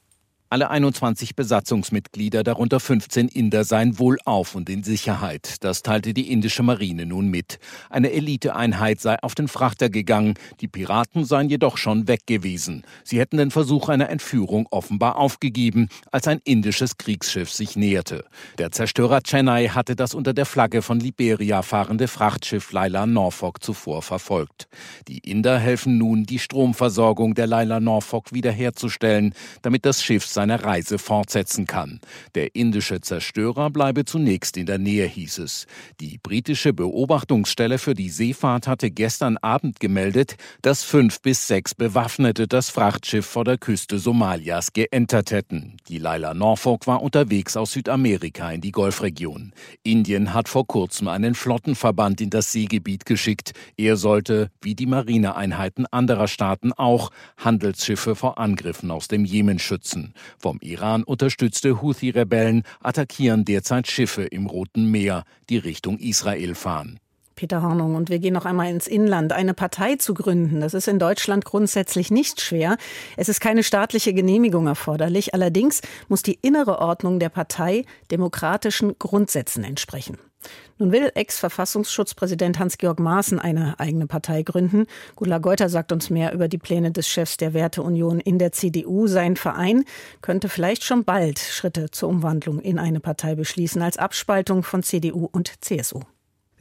Alle 0.54 0.70
21 0.70 1.38
Besatzungsmitglieder, 1.38 2.44
darunter 2.44 2.82
15 2.82 3.30
Inder, 3.30 3.64
seien 3.64 3.98
wohlauf 4.00 4.54
und 4.54 4.70
in 4.70 4.84
Sicherheit. 4.84 5.64
Das 5.64 5.82
teilte 5.82 6.14
die 6.14 6.30
indische 6.30 6.62
Marine 6.62 7.06
nun 7.06 7.30
mit. 7.30 7.58
Eine 7.90 8.12
Eliteeinheit 8.12 9.00
sei 9.00 9.18
auf 9.24 9.34
den 9.34 9.48
Frachter 9.48 9.90
gegangen. 9.90 10.34
Die 10.60 10.68
Piraten 10.68 11.24
seien 11.24 11.48
jedoch 11.48 11.78
schon 11.78 12.10
weg 12.10 12.28
gewesen. 12.28 12.84
Sie 13.06 13.18
hätten 13.18 13.38
den 13.38 13.50
Versuch 13.50 13.88
einer 13.88 14.10
Entführung 14.10 14.68
offenbar 14.72 15.16
aufgegeben, 15.16 15.88
als 16.12 16.28
ein 16.28 16.42
indisches 16.44 16.98
Kriegsschiff 16.98 17.50
sich 17.50 17.78
näherte. 17.78 18.26
Der 18.58 18.74
Zerstörer 18.74 19.22
Chennai 19.22 19.70
hatte 19.70 19.96
das 19.96 20.14
unter 20.14 20.34
der 20.34 20.46
Flagge 20.46 20.82
von 20.82 21.00
Liberia 21.00 21.62
fahrende 21.62 22.10
Frachtschiff 22.10 22.74
Laila 22.74 23.06
Norfolk 23.06 23.64
zuvor 23.64 24.02
verfolgt. 24.02 24.68
Die 25.08 25.20
Inder 25.20 25.58
helfen 25.60 25.98
nun, 25.98 26.26
die 26.26 26.40
Stromversorgung 26.40 27.36
der 27.36 27.48
Laila 27.48 27.80
Norfolk 27.80 28.34
wiederherzustellen, 28.34 29.34
damit 29.62 29.86
das 29.86 30.04
Schiff 30.04 30.26
seine 30.42 30.64
Reise 30.64 30.98
fortsetzen 30.98 31.68
kann. 31.68 32.00
Der 32.34 32.56
indische 32.56 33.00
Zerstörer 33.00 33.70
bleibe 33.70 34.06
zunächst 34.06 34.58
in 34.58 34.66
der 34.66 34.80
Nähe, 34.80 35.06
hieß 35.06 35.38
es. 35.38 35.68
Die 36.00 36.18
britische 36.18 36.74
Beobachtungsstelle 36.74 37.78
für 37.78 37.94
die 37.94 38.10
Seefahrt 38.10 38.66
hatte 38.68 38.90
gestern 38.90 39.38
Abend 39.38 39.80
gemeldet, 39.80 40.38
dass 40.64 40.82
fünf 40.82 41.22
bis 41.22 41.46
sechs 41.46 41.76
Bewaffnete 41.76 42.48
das 42.48 42.72
Frachtschiff 42.72 43.28
vor 43.28 43.44
der 43.44 43.60
Küste 43.60 44.00
Somalias 44.00 44.74
geentert 44.74 45.30
hätten. 45.30 45.78
Die 45.88 46.00
Laila 46.00 46.34
Norfolk 46.34 46.88
war 46.88 47.04
unterwegs 47.04 47.56
aus 47.56 47.74
Südamerika 47.74 48.52
in 48.52 48.62
die 48.62 48.72
Golfregion. 48.72 49.54
Indien 49.84 50.34
hat 50.34 50.50
vor 50.50 50.66
kurzem 50.66 51.08
einen 51.08 51.36
Flottenverband 51.36 52.20
in 52.20 52.32
das 52.32 52.52
Seegebiet 52.52 53.06
geschickt. 53.06 53.52
Er 53.78 53.96
sollte, 53.96 54.50
wie 54.60 54.74
die 54.74 54.88
Marineeinheiten 54.88 55.86
anderer 55.86 56.28
Staaten 56.28 56.74
auch, 56.74 57.12
Handelsschiffe 57.38 58.16
vor 58.16 58.40
Angriffen 58.40 58.90
aus 58.90 59.08
dem 59.08 59.24
Jemen 59.24 59.60
schützen. 59.60 60.16
Vom 60.38 60.60
Iran 60.62 61.04
unterstützte 61.04 61.82
Houthi-Rebellen 61.82 62.64
attackieren 62.82 63.46
derzeit 63.46 63.88
Schiffe 63.88 64.24
im 64.24 64.46
Roten 64.46 64.90
Meer, 64.90 65.24
die 65.50 65.58
Richtung 65.58 65.98
Israel 65.98 66.56
fahren. 66.56 67.00
Peter 67.42 67.64
Hornung. 67.64 67.96
Und 67.96 68.12
wir 68.12 68.20
gehen 68.20 68.34
noch 68.34 68.46
einmal 68.46 68.70
ins 68.70 68.86
Inland. 68.86 69.34
Eine 69.34 69.56
Partei 69.56 69.96
zu 69.96 70.14
gründen, 70.14 70.62
das 70.62 70.76
ist 70.76 70.88
in 70.88 71.00
Deutschland 71.00 71.44
grundsätzlich 71.44 72.12
nicht 72.12 72.40
schwer. 72.40 72.78
Es 73.18 73.30
ist 73.30 73.42
keine 73.42 73.64
staatliche 73.64 74.14
Genehmigung 74.14 74.68
erforderlich. 74.68 75.34
Allerdings 75.34 75.82
muss 76.08 76.22
die 76.22 76.38
innere 76.42 76.78
Ordnung 76.78 77.20
der 77.20 77.30
Partei 77.30 77.86
demokratischen 78.12 78.98
Grundsätzen 79.00 79.64
entsprechen. 79.64 80.20
Nun 80.78 80.92
will 80.92 81.12
Ex-Verfassungsschutzpräsident 81.14 82.60
Hans-Georg 82.60 83.00
Maaßen 83.00 83.40
eine 83.40 83.80
eigene 83.80 84.08
Partei 84.08 84.44
gründen. 84.44 84.88
Gula 85.16 85.38
Geuter 85.38 85.70
sagt 85.70 85.92
uns 85.92 86.10
mehr 86.10 86.34
über 86.34 86.48
die 86.48 86.58
Pläne 86.58 86.92
des 86.92 87.08
Chefs 87.08 87.38
der 87.38 87.54
Werteunion 87.54 88.20
in 88.20 88.40
der 88.40 88.52
CDU. 88.52 89.08
Sein 89.08 89.36
Verein 89.36 89.86
könnte 90.22 90.50
vielleicht 90.50 90.84
schon 90.84 91.04
bald 91.04 91.40
Schritte 91.40 91.92
zur 91.92 92.10
Umwandlung 92.10 92.60
in 92.60 92.80
eine 92.80 93.00
Partei 93.00 93.36
beschließen, 93.36 93.82
als 93.82 93.98
Abspaltung 93.98 94.64
von 94.64 94.84
CDU 94.84 95.30
und 95.32 95.54
CSU. 95.64 96.02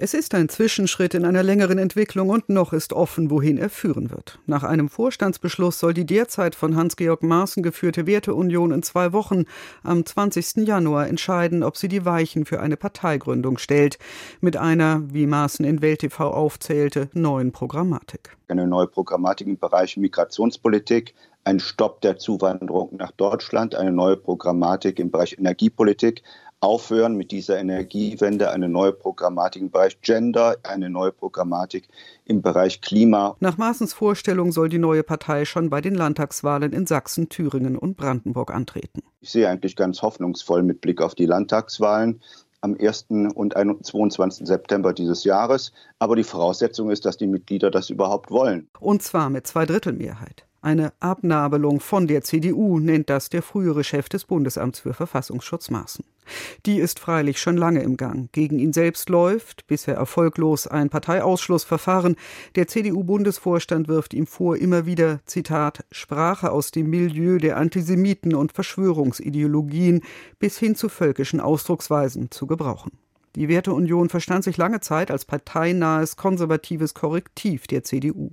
Es 0.02 0.14
ist 0.14 0.34
ein 0.34 0.48
Zwischenschritt 0.48 1.12
in 1.12 1.26
einer 1.26 1.42
längeren 1.42 1.76
Entwicklung 1.76 2.30
und 2.30 2.48
noch 2.48 2.72
ist 2.72 2.94
offen, 2.94 3.30
wohin 3.30 3.58
er 3.58 3.68
führen 3.68 4.10
wird. 4.10 4.38
Nach 4.46 4.62
einem 4.62 4.88
Vorstandsbeschluss 4.88 5.78
soll 5.78 5.92
die 5.92 6.06
derzeit 6.06 6.54
von 6.54 6.74
Hans-Georg 6.74 7.22
Maaßen 7.22 7.62
geführte 7.62 8.06
Werteunion 8.06 8.72
in 8.72 8.82
zwei 8.82 9.12
Wochen 9.12 9.44
am 9.82 10.06
20. 10.06 10.66
Januar 10.66 11.06
entscheiden, 11.06 11.62
ob 11.62 11.76
sie 11.76 11.88
die 11.88 12.06
Weichen 12.06 12.46
für 12.46 12.60
eine 12.60 12.78
Parteigründung 12.78 13.58
stellt. 13.58 13.98
Mit 14.40 14.56
einer, 14.56 15.02
wie 15.12 15.26
Maaßen 15.26 15.66
in 15.66 15.82
Welt 15.82 16.00
TV 16.00 16.30
aufzählte, 16.30 17.10
neuen 17.12 17.52
Programmatik. 17.52 18.38
Eine 18.48 18.66
neue 18.66 18.86
Programmatik 18.86 19.48
im 19.48 19.58
Bereich 19.58 19.98
Migrationspolitik, 19.98 21.12
ein 21.44 21.60
Stopp 21.60 22.00
der 22.00 22.16
Zuwanderung 22.16 22.96
nach 22.96 23.12
Deutschland, 23.12 23.74
eine 23.74 23.92
neue 23.92 24.16
Programmatik 24.16 24.98
im 24.98 25.10
Bereich 25.10 25.36
Energiepolitik, 25.38 26.22
aufhören 26.60 27.16
mit 27.16 27.30
dieser 27.30 27.58
Energiewende, 27.58 28.50
eine 28.50 28.68
neue 28.68 28.92
Programmatik 28.92 29.62
im 29.62 29.70
Bereich 29.70 30.00
Gender, 30.02 30.56
eine 30.62 30.90
neue 30.90 31.10
Programmatik 31.10 31.88
im 32.26 32.42
Bereich 32.42 32.82
Klima. 32.82 33.36
Nach 33.40 33.56
Maaßens 33.56 33.94
Vorstellung 33.94 34.52
soll 34.52 34.68
die 34.68 34.78
neue 34.78 35.02
Partei 35.02 35.46
schon 35.46 35.70
bei 35.70 35.80
den 35.80 35.94
Landtagswahlen 35.94 36.72
in 36.72 36.86
Sachsen, 36.86 37.28
Thüringen 37.30 37.76
und 37.76 37.96
Brandenburg 37.96 38.52
antreten. 38.52 39.02
Ich 39.20 39.30
sehe 39.30 39.48
eigentlich 39.48 39.74
ganz 39.74 40.02
hoffnungsvoll 40.02 40.62
mit 40.62 40.80
Blick 40.82 41.00
auf 41.00 41.14
die 41.14 41.26
Landtagswahlen 41.26 42.20
am 42.60 42.76
1. 42.78 43.06
und 43.34 43.54
22. 43.54 44.46
September 44.46 44.92
dieses 44.92 45.24
Jahres. 45.24 45.72
Aber 45.98 46.14
die 46.14 46.24
Voraussetzung 46.24 46.90
ist, 46.90 47.06
dass 47.06 47.16
die 47.16 47.26
Mitglieder 47.26 47.70
das 47.70 47.88
überhaupt 47.88 48.30
wollen. 48.30 48.68
Und 48.80 49.02
zwar 49.02 49.30
mit 49.30 49.46
Zweidrittelmehrheit. 49.46 50.44
Eine 50.62 50.92
Abnabelung 51.00 51.80
von 51.80 52.06
der 52.06 52.20
CDU 52.20 52.78
nennt 52.78 53.08
das 53.08 53.30
der 53.30 53.40
frühere 53.40 53.82
Chef 53.82 54.10
des 54.10 54.26
Bundesamts 54.26 54.80
für 54.80 54.92
Verfassungsschutz 54.92 55.70
Maaßen. 55.70 56.04
Die 56.66 56.78
ist 56.78 56.98
freilich 56.98 57.40
schon 57.40 57.56
lange 57.56 57.82
im 57.82 57.96
Gang. 57.96 58.30
Gegen 58.32 58.58
ihn 58.58 58.72
selbst 58.72 59.08
läuft, 59.08 59.66
bisher 59.66 59.94
erfolglos, 59.94 60.66
ein 60.66 60.90
Parteiausschlussverfahren. 60.90 62.16
Der 62.54 62.66
CDU-Bundesvorstand 62.66 63.88
wirft 63.88 64.14
ihm 64.14 64.26
vor, 64.26 64.56
immer 64.56 64.86
wieder, 64.86 65.20
Zitat, 65.26 65.84
Sprache 65.90 66.50
aus 66.50 66.70
dem 66.70 66.90
Milieu 66.90 67.38
der 67.38 67.56
Antisemiten 67.56 68.34
und 68.34 68.52
Verschwörungsideologien 68.52 70.02
bis 70.38 70.58
hin 70.58 70.74
zu 70.74 70.88
völkischen 70.88 71.40
Ausdrucksweisen 71.40 72.30
zu 72.30 72.46
gebrauchen. 72.46 72.92
Die 73.36 73.48
Werteunion 73.48 74.08
verstand 74.08 74.42
sich 74.42 74.56
lange 74.56 74.80
Zeit 74.80 75.10
als 75.10 75.24
parteinahes 75.24 76.16
konservatives 76.16 76.94
Korrektiv 76.94 77.68
der 77.68 77.84
CDU. 77.84 78.32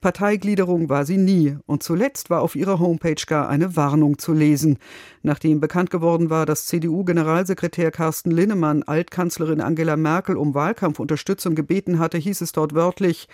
Parteigliederung 0.00 0.88
war 0.88 1.04
sie 1.04 1.16
nie 1.16 1.56
und 1.66 1.82
zuletzt 1.82 2.30
war 2.30 2.42
auf 2.42 2.56
ihrer 2.56 2.78
Homepage 2.78 3.22
gar 3.26 3.48
eine 3.48 3.76
Warnung 3.76 4.18
zu 4.18 4.32
lesen. 4.32 4.78
Nachdem 5.22 5.60
bekannt 5.60 5.90
geworden 5.90 6.30
war, 6.30 6.46
dass 6.46 6.66
CDU-Generalsekretär 6.66 7.90
Carsten 7.90 8.30
Linnemann 8.30 8.82
Altkanzlerin 8.82 9.60
Angela 9.60 9.96
Merkel 9.96 10.36
um 10.36 10.54
Wahlkampfunterstützung 10.54 11.54
gebeten 11.54 11.98
hatte, 11.98 12.18
hieß 12.18 12.40
es 12.40 12.52
dort 12.52 12.74
wörtlich, 12.74 13.28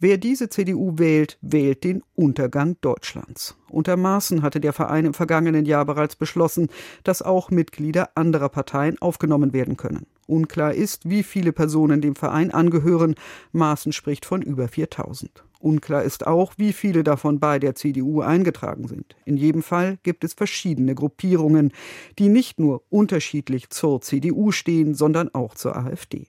wer 0.00 0.18
diese 0.18 0.48
CDU 0.48 0.98
wählt, 0.98 1.38
wählt 1.40 1.84
den 1.84 2.02
Untergang 2.14 2.76
Deutschlands. 2.80 3.56
Unter 3.68 3.96
Maßen 3.96 4.42
hatte 4.42 4.60
der 4.60 4.72
Verein 4.72 5.04
im 5.04 5.14
vergangenen 5.14 5.64
Jahr 5.64 5.84
bereits 5.84 6.16
beschlossen, 6.16 6.68
dass 7.02 7.22
auch 7.22 7.50
Mitglieder 7.50 8.10
anderer 8.14 8.48
Parteien 8.48 9.00
aufgenommen 9.00 9.52
werden 9.52 9.76
können. 9.76 10.06
Unklar 10.26 10.74
ist, 10.74 11.08
wie 11.08 11.22
viele 11.22 11.52
Personen 11.52 12.00
dem 12.00 12.16
Verein 12.16 12.50
angehören. 12.50 13.14
Maaßen 13.52 13.92
spricht 13.92 14.24
von 14.26 14.42
über 14.42 14.68
4000. 14.68 15.44
Unklar 15.64 16.02
ist 16.02 16.26
auch, 16.26 16.52
wie 16.58 16.74
viele 16.74 17.02
davon 17.04 17.40
bei 17.40 17.58
der 17.58 17.74
CDU 17.74 18.20
eingetragen 18.20 18.86
sind. 18.86 19.16
In 19.24 19.38
jedem 19.38 19.62
Fall 19.62 19.98
gibt 20.02 20.22
es 20.22 20.34
verschiedene 20.34 20.94
Gruppierungen, 20.94 21.72
die 22.18 22.28
nicht 22.28 22.60
nur 22.60 22.82
unterschiedlich 22.90 23.70
zur 23.70 24.02
CDU 24.02 24.50
stehen, 24.52 24.94
sondern 24.94 25.34
auch 25.34 25.54
zur 25.54 25.74
AfD. 25.74 26.26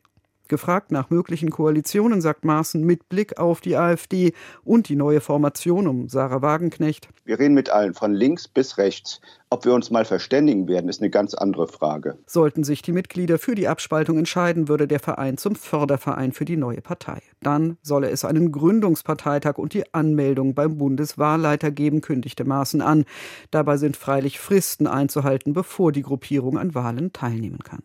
Gefragt 0.48 0.92
nach 0.92 1.10
möglichen 1.10 1.50
Koalitionen 1.50 2.22
sagt 2.22 2.46
Maaßen 2.46 2.84
mit 2.84 3.10
Blick 3.10 3.40
auf 3.40 3.62
die 3.62 3.76
AfD 3.76 4.34
und 4.64 4.90
die 4.90 4.96
neue 4.96 5.22
Formation 5.22 5.88
um 5.88 6.08
Sarah 6.08 6.42
Wagenknecht. 6.42 7.10
Wir 7.26 7.40
reden 7.40 7.56
mit 7.56 7.70
allen, 7.70 7.96
von 7.96 8.14
links 8.14 8.48
bis 8.48 8.78
rechts. 8.78 9.22
Ob 9.50 9.66
wir 9.66 9.74
uns 9.74 9.90
mal 9.90 10.06
verständigen 10.06 10.68
werden, 10.68 10.90
ist 10.90 11.02
eine 11.02 11.10
ganz 11.10 11.34
andere 11.34 11.68
Frage. 11.68 12.18
Sollten 12.28 12.64
sich 12.64 12.82
die 12.82 12.92
Mitglieder 12.92 13.40
für 13.40 13.56
die 13.56 13.68
Abspaltung 13.68 14.18
entscheiden, 14.18 14.68
würde 14.68 14.88
der 14.88 15.00
Verein 15.00 15.38
zum 15.38 15.56
Förderverein 15.56 16.32
für 16.32 16.46
die 16.46 16.58
neue 16.58 16.82
Partei. 16.82 17.22
Dann 17.42 17.78
solle 17.82 18.10
es 18.10 18.26
einen 18.26 18.52
Gründungsparteitag 18.52 19.58
und 19.58 19.74
die 19.74 19.94
Anmeldung 19.94 20.54
beim 20.54 20.78
Bundeswahlleiter 20.78 21.72
geben, 21.72 22.02
kündigte 22.02 22.44
Maaßen 22.44 22.82
an. 22.82 23.06
Dabei 23.50 23.78
sind 23.78 23.98
freilich 23.98 24.40
Fristen 24.40 24.88
einzuhalten, 24.88 25.54
bevor 25.54 25.92
die 25.92 26.04
Gruppierung 26.04 26.58
an 26.58 26.76
Wahlen 26.76 27.14
teilnehmen 27.14 27.60
kann. 27.60 27.82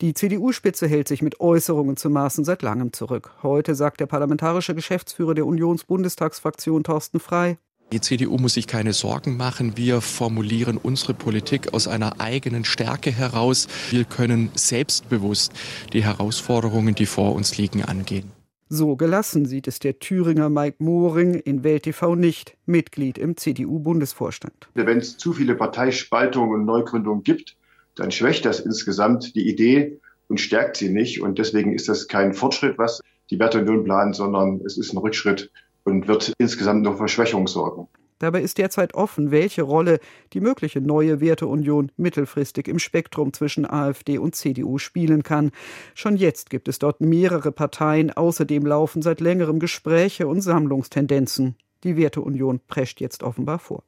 Die 0.00 0.14
CDU-Spitze 0.14 0.86
hält 0.86 1.08
sich 1.08 1.22
mit 1.22 1.40
Äußerungen 1.40 1.96
zu 1.96 2.10
Maßen 2.10 2.44
seit 2.44 2.62
langem 2.62 2.92
zurück. 2.92 3.30
Heute 3.42 3.74
sagt 3.74 4.00
der 4.00 4.06
parlamentarische 4.06 4.74
Geschäftsführer 4.74 5.34
der 5.34 5.46
Unionsbundestagsfraktion 5.46 6.84
Thorsten 6.84 7.20
Frei, 7.20 7.58
die 7.92 8.00
CDU 8.00 8.38
muss 8.38 8.54
sich 8.54 8.66
keine 8.66 8.92
Sorgen 8.92 9.36
machen. 9.36 9.76
Wir 9.76 10.00
formulieren 10.00 10.78
unsere 10.78 11.14
Politik 11.14 11.74
aus 11.74 11.86
einer 11.86 12.20
eigenen 12.20 12.64
Stärke 12.64 13.12
heraus. 13.12 13.68
Wir 13.90 14.04
können 14.04 14.50
selbstbewusst 14.54 15.52
die 15.92 16.02
Herausforderungen, 16.02 16.94
die 16.94 17.06
vor 17.06 17.34
uns 17.34 17.56
liegen, 17.56 17.84
angehen. 17.84 18.32
So 18.68 18.96
gelassen 18.96 19.46
sieht 19.46 19.68
es 19.68 19.78
der 19.78 19.98
Thüringer 20.00 20.48
Mike 20.48 20.82
Mohring 20.82 21.34
in 21.34 21.62
Welt 21.62 21.84
TV 21.84 22.16
nicht, 22.16 22.56
Mitglied 22.66 23.18
im 23.18 23.36
CDU-Bundesvorstand. 23.36 24.68
Wenn 24.74 24.98
es 24.98 25.16
zu 25.16 25.32
viele 25.32 25.54
Parteispaltungen 25.54 26.60
und 26.60 26.66
Neugründungen 26.66 27.22
gibt, 27.22 27.56
dann 27.96 28.10
schwächt 28.10 28.44
das 28.44 28.60
insgesamt 28.60 29.34
die 29.34 29.48
Idee 29.48 30.00
und 30.28 30.40
stärkt 30.40 30.76
sie 30.76 30.90
nicht. 30.90 31.20
Und 31.20 31.38
deswegen 31.38 31.72
ist 31.72 31.88
das 31.88 32.08
kein 32.08 32.34
Fortschritt, 32.34 32.78
was 32.78 33.00
die 33.30 33.38
Werteunion 33.38 33.84
plant, 33.84 34.16
sondern 34.16 34.60
es 34.64 34.76
ist 34.76 34.92
ein 34.92 34.98
Rückschritt 34.98 35.50
und 35.84 36.08
wird 36.08 36.32
insgesamt 36.38 36.82
nur 36.82 36.96
für 36.96 37.08
Schwächung 37.08 37.46
sorgen. 37.46 37.88
Dabei 38.18 38.42
ist 38.42 38.58
derzeit 38.58 38.94
offen, 38.94 39.30
welche 39.32 39.62
Rolle 39.62 39.98
die 40.32 40.40
mögliche 40.40 40.80
neue 40.80 41.20
Werteunion 41.20 41.90
mittelfristig 41.96 42.68
im 42.68 42.78
Spektrum 42.78 43.32
zwischen 43.32 43.68
AfD 43.68 44.18
und 44.18 44.34
CDU 44.34 44.78
spielen 44.78 45.22
kann. 45.22 45.50
Schon 45.94 46.16
jetzt 46.16 46.48
gibt 46.48 46.68
es 46.68 46.78
dort 46.78 47.00
mehrere 47.00 47.52
Parteien, 47.52 48.12
außerdem 48.12 48.64
laufen 48.64 49.02
seit 49.02 49.20
längerem 49.20 49.58
Gespräche 49.58 50.26
und 50.26 50.40
Sammlungstendenzen. 50.40 51.56
Die 51.82 51.96
Werteunion 51.96 52.60
prescht 52.66 53.00
jetzt 53.00 53.22
offenbar 53.22 53.58
vor. 53.58 53.82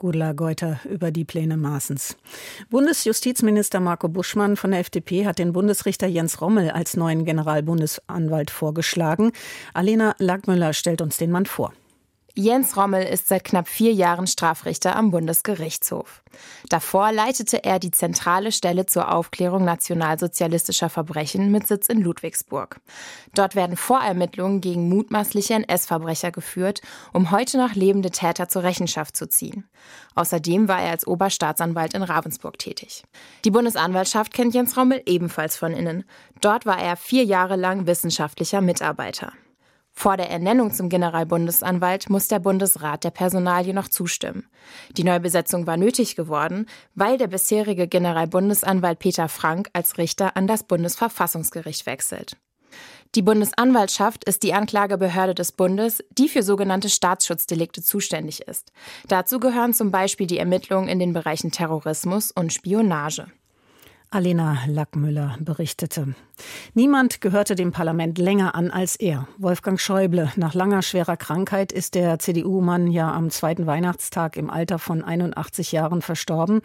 Gudla 0.00 0.32
Geuter 0.32 0.80
über 0.90 1.10
die 1.10 1.26
Pläne 1.26 1.58
Maaßens. 1.58 2.16
Bundesjustizminister 2.70 3.80
Marco 3.80 4.08
Buschmann 4.08 4.56
von 4.56 4.70
der 4.70 4.80
FDP 4.80 5.26
hat 5.26 5.38
den 5.38 5.52
Bundesrichter 5.52 6.06
Jens 6.06 6.40
Rommel 6.40 6.70
als 6.70 6.96
neuen 6.96 7.26
Generalbundesanwalt 7.26 8.50
vorgeschlagen. 8.50 9.32
Alena 9.74 10.14
Lackmüller 10.16 10.72
stellt 10.72 11.02
uns 11.02 11.18
den 11.18 11.30
Mann 11.30 11.44
vor. 11.44 11.74
Jens 12.34 12.76
Rommel 12.76 13.02
ist 13.02 13.28
seit 13.28 13.44
knapp 13.44 13.68
vier 13.68 13.92
Jahren 13.92 14.26
Strafrichter 14.26 14.94
am 14.94 15.10
Bundesgerichtshof. 15.10 16.22
Davor 16.68 17.10
leitete 17.10 17.64
er 17.64 17.78
die 17.78 17.90
zentrale 17.90 18.52
Stelle 18.52 18.86
zur 18.86 19.12
Aufklärung 19.12 19.64
nationalsozialistischer 19.64 20.88
Verbrechen 20.88 21.50
mit 21.50 21.66
Sitz 21.66 21.88
in 21.88 22.00
Ludwigsburg. 22.00 22.80
Dort 23.34 23.56
werden 23.56 23.76
Vorermittlungen 23.76 24.60
gegen 24.60 24.88
mutmaßliche 24.88 25.54
NS-Verbrecher 25.54 26.30
geführt, 26.30 26.82
um 27.12 27.32
heute 27.32 27.58
noch 27.58 27.74
lebende 27.74 28.10
Täter 28.10 28.48
zur 28.48 28.62
Rechenschaft 28.62 29.16
zu 29.16 29.28
ziehen. 29.28 29.68
Außerdem 30.14 30.68
war 30.68 30.80
er 30.80 30.92
als 30.92 31.06
Oberstaatsanwalt 31.06 31.94
in 31.94 32.02
Ravensburg 32.02 32.58
tätig. 32.58 33.02
Die 33.44 33.50
Bundesanwaltschaft 33.50 34.32
kennt 34.32 34.54
Jens 34.54 34.76
Rommel 34.76 35.02
ebenfalls 35.06 35.56
von 35.56 35.72
innen. 35.72 36.04
Dort 36.40 36.64
war 36.64 36.80
er 36.80 36.96
vier 36.96 37.24
Jahre 37.24 37.56
lang 37.56 37.86
wissenschaftlicher 37.86 38.60
Mitarbeiter. 38.60 39.32
Vor 39.92 40.16
der 40.16 40.30
Ernennung 40.30 40.72
zum 40.72 40.88
Generalbundesanwalt 40.88 42.08
muss 42.08 42.28
der 42.28 42.38
Bundesrat 42.38 43.04
der 43.04 43.10
Personalie 43.10 43.74
noch 43.74 43.88
zustimmen. 43.88 44.46
Die 44.96 45.04
Neubesetzung 45.04 45.66
war 45.66 45.76
nötig 45.76 46.16
geworden, 46.16 46.66
weil 46.94 47.18
der 47.18 47.26
bisherige 47.26 47.86
Generalbundesanwalt 47.86 48.98
Peter 48.98 49.28
Frank 49.28 49.68
als 49.72 49.98
Richter 49.98 50.36
an 50.36 50.46
das 50.46 50.62
Bundesverfassungsgericht 50.62 51.86
wechselt. 51.86 52.36
Die 53.16 53.22
Bundesanwaltschaft 53.22 54.24
ist 54.24 54.44
die 54.44 54.54
Anklagebehörde 54.54 55.34
des 55.34 55.50
Bundes, 55.50 56.04
die 56.10 56.28
für 56.28 56.44
sogenannte 56.44 56.88
Staatsschutzdelikte 56.88 57.82
zuständig 57.82 58.42
ist. 58.42 58.72
Dazu 59.08 59.40
gehören 59.40 59.74
zum 59.74 59.90
Beispiel 59.90 60.28
die 60.28 60.38
Ermittlungen 60.38 60.88
in 60.88 61.00
den 61.00 61.12
Bereichen 61.12 61.50
Terrorismus 61.50 62.30
und 62.30 62.52
Spionage. 62.52 63.26
Alena 64.12 64.58
Lackmüller 64.66 65.36
berichtete. 65.38 66.16
Niemand 66.74 67.20
gehörte 67.20 67.54
dem 67.54 67.70
Parlament 67.70 68.18
länger 68.18 68.56
an 68.56 68.72
als 68.72 68.96
er. 68.96 69.28
Wolfgang 69.38 69.80
Schäuble. 69.80 70.32
Nach 70.34 70.52
langer 70.52 70.82
schwerer 70.82 71.16
Krankheit 71.16 71.70
ist 71.70 71.94
der 71.94 72.18
CDU-Mann 72.18 72.88
ja 72.88 73.12
am 73.12 73.30
zweiten 73.30 73.66
Weihnachtstag 73.66 74.36
im 74.36 74.50
Alter 74.50 74.80
von 74.80 75.04
81 75.04 75.70
Jahren 75.70 76.02
verstorben. 76.02 76.60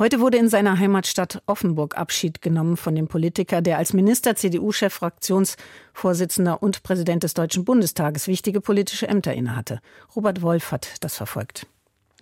Heute 0.00 0.18
wurde 0.18 0.38
in 0.38 0.48
seiner 0.48 0.76
Heimatstadt 0.80 1.40
Offenburg 1.46 1.96
Abschied 1.96 2.42
genommen 2.42 2.76
von 2.76 2.96
dem 2.96 3.06
Politiker, 3.06 3.62
der 3.62 3.78
als 3.78 3.92
Minister, 3.92 4.34
CDU-Chef, 4.34 4.92
Fraktionsvorsitzender 4.92 6.60
und 6.60 6.82
Präsident 6.82 7.22
des 7.22 7.32
Deutschen 7.32 7.64
Bundestages 7.64 8.26
wichtige 8.26 8.60
politische 8.60 9.06
Ämter 9.06 9.34
innehatte. 9.34 9.78
Robert 10.16 10.42
Wolf 10.42 10.72
hat 10.72 10.96
das 10.98 11.16
verfolgt. 11.16 11.68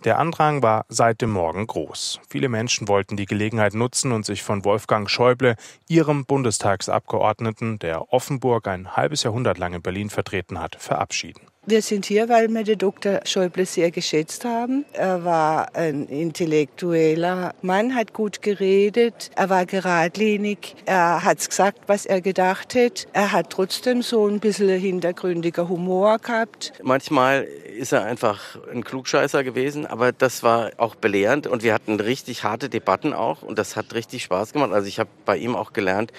Der 0.06 0.20
Andrang 0.20 0.62
war 0.62 0.86
seit 0.88 1.20
dem 1.20 1.32
Morgen 1.32 1.66
groß. 1.66 2.20
Viele 2.28 2.48
Menschen 2.48 2.86
wollten 2.86 3.16
die 3.16 3.26
Gelegenheit 3.26 3.74
nutzen 3.74 4.12
und 4.12 4.24
sich 4.24 4.44
von 4.44 4.64
Wolfgang 4.64 5.10
Schäuble, 5.10 5.56
ihrem 5.88 6.26
Bundestagsabgeordneten, 6.26 7.80
der 7.80 8.12
Offenburg 8.12 8.68
ein 8.68 8.94
halbes 8.96 9.24
Jahrhundert 9.24 9.58
lang 9.58 9.74
in 9.74 9.82
Berlin 9.82 10.08
vertreten 10.08 10.60
hat, 10.60 10.76
verabschieden. 10.76 11.40
Wir 11.68 11.82
sind 11.82 12.06
hier, 12.06 12.28
weil 12.28 12.48
wir 12.48 12.62
den 12.62 12.78
Dr. 12.78 13.22
Schäuble 13.24 13.66
sehr 13.66 13.90
geschätzt 13.90 14.44
haben. 14.44 14.84
Er 14.92 15.24
war 15.24 15.74
ein 15.74 16.06
intellektueller 16.06 17.56
Mann, 17.60 17.96
hat 17.96 18.12
gut 18.12 18.40
geredet, 18.40 19.32
er 19.34 19.50
war 19.50 19.66
geradlinig, 19.66 20.76
er 20.84 21.24
hat 21.24 21.44
gesagt, 21.44 21.80
was 21.88 22.06
er 22.06 22.20
gedacht 22.20 22.76
hat. 22.76 23.08
Er 23.12 23.32
hat 23.32 23.50
trotzdem 23.50 24.02
so 24.02 24.28
ein 24.28 24.38
bisschen 24.38 24.78
hintergründiger 24.78 25.68
Humor 25.68 26.20
gehabt. 26.20 26.72
Manchmal 26.84 27.48
ist 27.76 27.90
er 27.90 28.04
einfach 28.04 28.58
ein 28.72 28.84
Klugscheißer 28.84 29.42
gewesen, 29.42 29.86
aber 29.86 30.12
das 30.12 30.44
war 30.44 30.70
auch 30.76 30.94
belehrend 30.94 31.48
und 31.48 31.64
wir 31.64 31.74
hatten 31.74 31.98
richtig 31.98 32.44
harte 32.44 32.68
Debatten 32.68 33.12
auch 33.12 33.42
und 33.42 33.58
das 33.58 33.74
hat 33.74 33.92
richtig 33.92 34.22
Spaß 34.22 34.52
gemacht. 34.52 34.70
Also 34.70 34.86
ich 34.86 35.00
habe 35.00 35.10
bei 35.24 35.36
ihm 35.36 35.56
auch 35.56 35.72
gelernt, 35.72 36.12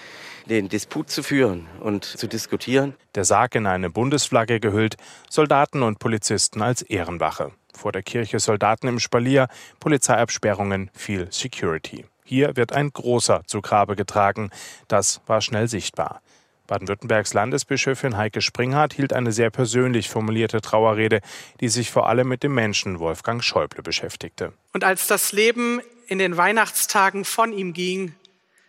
den 0.47 0.69
Disput 0.69 1.09
zu 1.09 1.23
führen 1.23 1.67
und 1.79 2.05
zu 2.05 2.27
diskutieren. 2.27 2.95
Der 3.15 3.25
Sarg 3.25 3.55
in 3.55 3.67
eine 3.67 3.89
Bundesflagge 3.89 4.59
gehüllt, 4.59 4.95
Soldaten 5.29 5.83
und 5.83 5.99
Polizisten 5.99 6.61
als 6.61 6.81
Ehrenwache. 6.81 7.51
Vor 7.73 7.91
der 7.91 8.03
Kirche 8.03 8.39
Soldaten 8.39 8.87
im 8.87 8.99
Spalier, 8.99 9.47
Polizeiabsperrungen, 9.79 10.89
viel 10.93 11.27
Security. 11.31 12.05
Hier 12.23 12.55
wird 12.55 12.73
ein 12.73 12.89
großer 12.89 13.43
zu 13.45 13.61
Grabe 13.61 13.95
getragen. 13.95 14.49
Das 14.87 15.21
war 15.27 15.41
schnell 15.41 15.67
sichtbar. 15.67 16.21
Baden-Württembergs 16.65 17.33
Landesbischöfin 17.33 18.17
Heike 18.17 18.41
Springhardt 18.41 18.93
hielt 18.93 19.13
eine 19.13 19.31
sehr 19.31 19.49
persönlich 19.49 20.09
formulierte 20.09 20.59
Trauerrede, 20.59 21.21
die 21.61 21.69
sich 21.69 21.91
vor 21.91 22.09
allem 22.09 22.27
mit 22.27 22.43
dem 22.43 22.53
Menschen 22.53 22.99
Wolfgang 22.99 23.41
Schäuble 23.41 23.81
beschäftigte. 23.81 24.51
Und 24.73 24.83
als 24.83 25.07
das 25.07 25.31
Leben 25.31 25.79
in 26.07 26.19
den 26.19 26.35
Weihnachtstagen 26.35 27.23
von 27.23 27.53
ihm 27.53 27.71
ging, 27.71 28.13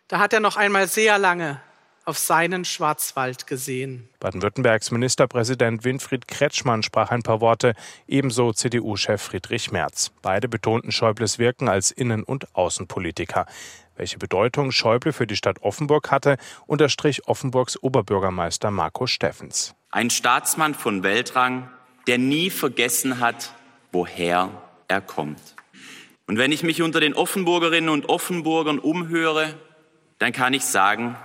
da 0.06 0.20
hat 0.20 0.32
er 0.32 0.40
noch 0.40 0.56
einmal 0.56 0.86
sehr 0.86 1.18
lange 1.18 1.60
auf 2.08 2.18
seinen 2.18 2.64
Schwarzwald 2.64 3.46
gesehen. 3.46 4.08
Baden-Württembergs 4.20 4.90
Ministerpräsident 4.90 5.84
Winfried 5.84 6.26
Kretschmann 6.26 6.82
sprach 6.82 7.10
ein 7.10 7.22
paar 7.22 7.42
Worte, 7.42 7.74
ebenso 8.06 8.52
CDU-Chef 8.52 9.20
Friedrich 9.20 9.70
Merz. 9.70 10.10
Beide 10.22 10.48
betonten 10.48 10.90
Schäubles 10.90 11.38
Wirken 11.38 11.68
als 11.68 11.90
Innen- 11.90 12.24
und 12.24 12.54
Außenpolitiker. 12.56 13.44
Welche 13.94 14.16
Bedeutung 14.16 14.72
Schäuble 14.72 15.12
für 15.12 15.26
die 15.26 15.36
Stadt 15.36 15.60
Offenburg 15.60 16.10
hatte, 16.10 16.38
unterstrich 16.66 17.28
Offenburgs 17.28 17.76
Oberbürgermeister 17.82 18.70
Marco 18.70 19.06
Steffens. 19.06 19.74
Ein 19.90 20.08
Staatsmann 20.08 20.74
von 20.74 21.02
Weltrang, 21.02 21.68
der 22.06 22.16
nie 22.16 22.48
vergessen 22.48 23.20
hat, 23.20 23.52
woher 23.92 24.50
er 24.88 25.02
kommt. 25.02 25.56
Und 26.26 26.38
wenn 26.38 26.52
ich 26.52 26.62
mich 26.62 26.80
unter 26.80 27.00
den 27.00 27.12
Offenburgerinnen 27.12 27.90
und 27.90 28.08
Offenburgern 28.08 28.78
umhöre, 28.78 29.54
dann 30.18 30.32
kann 30.32 30.54
ich 30.54 30.64
sagen, 30.64 31.16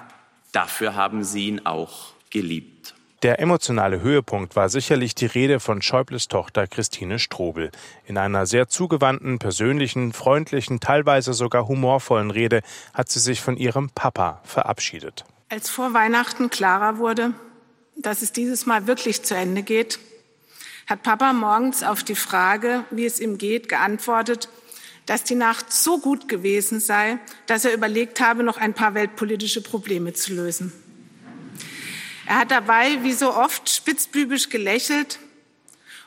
Dafür 0.53 0.95
haben 0.95 1.23
sie 1.23 1.47
ihn 1.47 1.65
auch 1.65 2.13
geliebt. 2.29 2.93
Der 3.23 3.39
emotionale 3.39 4.01
Höhepunkt 4.01 4.55
war 4.55 4.69
sicherlich 4.69 5.15
die 5.15 5.25
Rede 5.25 5.59
von 5.59 5.81
Schäubles 5.81 6.27
Tochter 6.27 6.67
Christine 6.67 7.19
Strobel. 7.19 7.71
In 8.05 8.17
einer 8.17 8.45
sehr 8.45 8.67
zugewandten, 8.67 9.39
persönlichen, 9.39 10.13
freundlichen, 10.13 10.79
teilweise 10.79 11.33
sogar 11.33 11.67
humorvollen 11.67 12.31
Rede 12.31 12.61
hat 12.93 13.09
sie 13.09 13.19
sich 13.19 13.41
von 13.41 13.57
ihrem 13.57 13.89
Papa 13.89 14.41
verabschiedet. 14.43 15.25
Als 15.49 15.69
vor 15.69 15.93
Weihnachten 15.93 16.49
klarer 16.49 16.97
wurde, 16.97 17.33
dass 17.95 18.21
es 18.21 18.31
dieses 18.31 18.65
Mal 18.65 18.87
wirklich 18.87 19.23
zu 19.23 19.35
Ende 19.35 19.63
geht, 19.63 19.99
hat 20.85 21.01
Papa 21.01 21.33
morgens 21.33 21.81
auf 21.81 22.03
die 22.03 22.15
Frage, 22.15 22.83
wie 22.91 23.05
es 23.05 23.19
ihm 23.19 23.37
geht, 23.37 23.69
geantwortet, 23.69 24.49
dass 25.05 25.23
die 25.23 25.35
Nacht 25.35 25.73
so 25.73 25.99
gut 25.99 26.27
gewesen 26.27 26.79
sei, 26.79 27.19
dass 27.45 27.65
er 27.65 27.73
überlegt 27.73 28.21
habe, 28.21 28.43
noch 28.43 28.57
ein 28.57 28.73
paar 28.73 28.93
weltpolitische 28.93 29.61
Probleme 29.61 30.13
zu 30.13 30.33
lösen. 30.33 30.71
Er 32.25 32.37
hat 32.37 32.51
dabei, 32.51 33.03
wie 33.03 33.13
so 33.13 33.33
oft, 33.35 33.69
spitzbübisch 33.69 34.49
gelächelt 34.49 35.19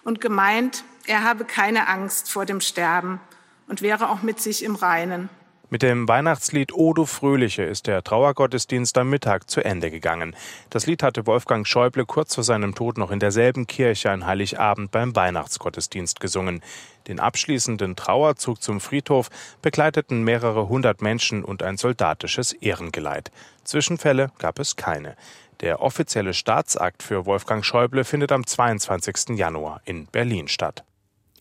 und 0.02 0.20
gemeint, 0.20 0.82
er 1.06 1.22
habe 1.22 1.44
keine 1.44 1.88
Angst 1.88 2.30
vor 2.30 2.46
dem 2.46 2.60
Sterben 2.60 3.20
und 3.68 3.82
wäre 3.82 4.08
auch 4.08 4.22
mit 4.22 4.40
sich 4.40 4.64
im 4.64 4.76
Reinen. 4.76 5.28
Mit 5.68 5.82
dem 5.82 6.06
Weihnachtslied 6.06 6.72
O 6.72 6.92
du 6.92 7.06
Fröhliche 7.06 7.64
ist 7.64 7.88
der 7.88 8.04
Trauergottesdienst 8.04 8.96
am 8.98 9.10
Mittag 9.10 9.50
zu 9.50 9.64
Ende 9.64 9.90
gegangen. 9.90 10.36
Das 10.70 10.86
Lied 10.86 11.02
hatte 11.02 11.26
Wolfgang 11.26 11.66
Schäuble 11.66 12.06
kurz 12.06 12.36
vor 12.36 12.44
seinem 12.44 12.76
Tod 12.76 12.98
noch 12.98 13.10
in 13.10 13.18
derselben 13.18 13.66
Kirche 13.66 14.12
an 14.12 14.26
Heiligabend 14.26 14.92
beim 14.92 15.16
Weihnachtsgottesdienst 15.16 16.20
gesungen. 16.20 16.62
Den 17.08 17.18
abschließenden 17.18 17.96
Trauerzug 17.96 18.62
zum 18.62 18.78
Friedhof 18.78 19.28
begleiteten 19.60 20.22
mehrere 20.22 20.68
hundert 20.68 21.02
Menschen 21.02 21.44
und 21.44 21.64
ein 21.64 21.78
soldatisches 21.78 22.52
Ehrengeleit. 22.52 23.32
Zwischenfälle 23.64 24.30
gab 24.38 24.60
es 24.60 24.76
keine. 24.76 25.16
Der 25.62 25.82
offizielle 25.82 26.32
Staatsakt 26.32 27.02
für 27.02 27.26
Wolfgang 27.26 27.64
Schäuble 27.64 28.04
findet 28.04 28.30
am 28.30 28.46
22. 28.46 29.36
Januar 29.36 29.80
in 29.84 30.06
Berlin 30.06 30.46
statt. 30.46 30.84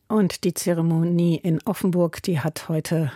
Und 0.07 0.43
die 0.45 0.55
Zeremonie 0.55 1.35
in 1.35 1.61
Offenburg, 1.65 2.23
die 2.23 2.39
hat 2.39 2.69
heute 2.69 3.11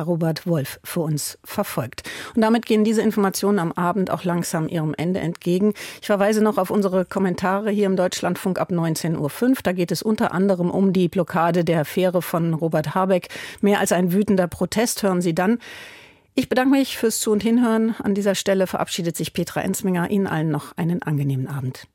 Robert 0.00 0.46
Wolf 0.46 0.80
für 0.84 1.00
uns 1.00 1.38
verfolgt. 1.44 2.02
Und 2.34 2.42
damit 2.42 2.66
gehen 2.66 2.84
diese 2.84 3.02
Informationen 3.02 3.58
am 3.58 3.72
Abend 3.72 4.10
auch 4.10 4.24
langsam 4.24 4.68
ihrem 4.68 4.94
Ende 4.94 5.20
entgegen. 5.20 5.74
Ich 6.00 6.06
verweise 6.06 6.42
noch 6.42 6.58
auf 6.58 6.70
unsere 6.70 7.04
Kommentare 7.04 7.70
hier 7.70 7.86
im 7.86 7.96
Deutschlandfunk 7.96 8.58
ab 8.58 8.70
19.05 8.70 9.18
Uhr. 9.18 9.54
Da 9.62 9.72
geht 9.72 9.92
es 9.92 10.02
unter 10.02 10.32
anderem 10.32 10.70
um 10.70 10.92
die 10.92 11.08
Blockade 11.08 11.64
der 11.64 11.84
Fähre 11.84 12.22
von 12.22 12.54
Robert 12.54 12.94
Habeck. 12.94 13.28
Mehr 13.60 13.80
als 13.80 13.92
ein 13.92 14.12
wütender 14.12 14.46
Protest 14.46 15.02
hören 15.02 15.20
Sie 15.20 15.34
dann. 15.34 15.58
Ich 16.34 16.50
bedanke 16.50 16.76
mich 16.76 16.98
fürs 16.98 17.20
Zu- 17.20 17.32
und 17.32 17.42
Hinhören. 17.42 17.94
An 18.02 18.14
dieser 18.14 18.34
Stelle 18.34 18.66
verabschiedet 18.66 19.16
sich 19.16 19.32
Petra 19.32 19.62
Ensminger. 19.62 20.10
Ihnen 20.10 20.26
allen 20.26 20.50
noch 20.50 20.76
einen 20.76 21.02
angenehmen 21.02 21.46
Abend. 21.46 21.86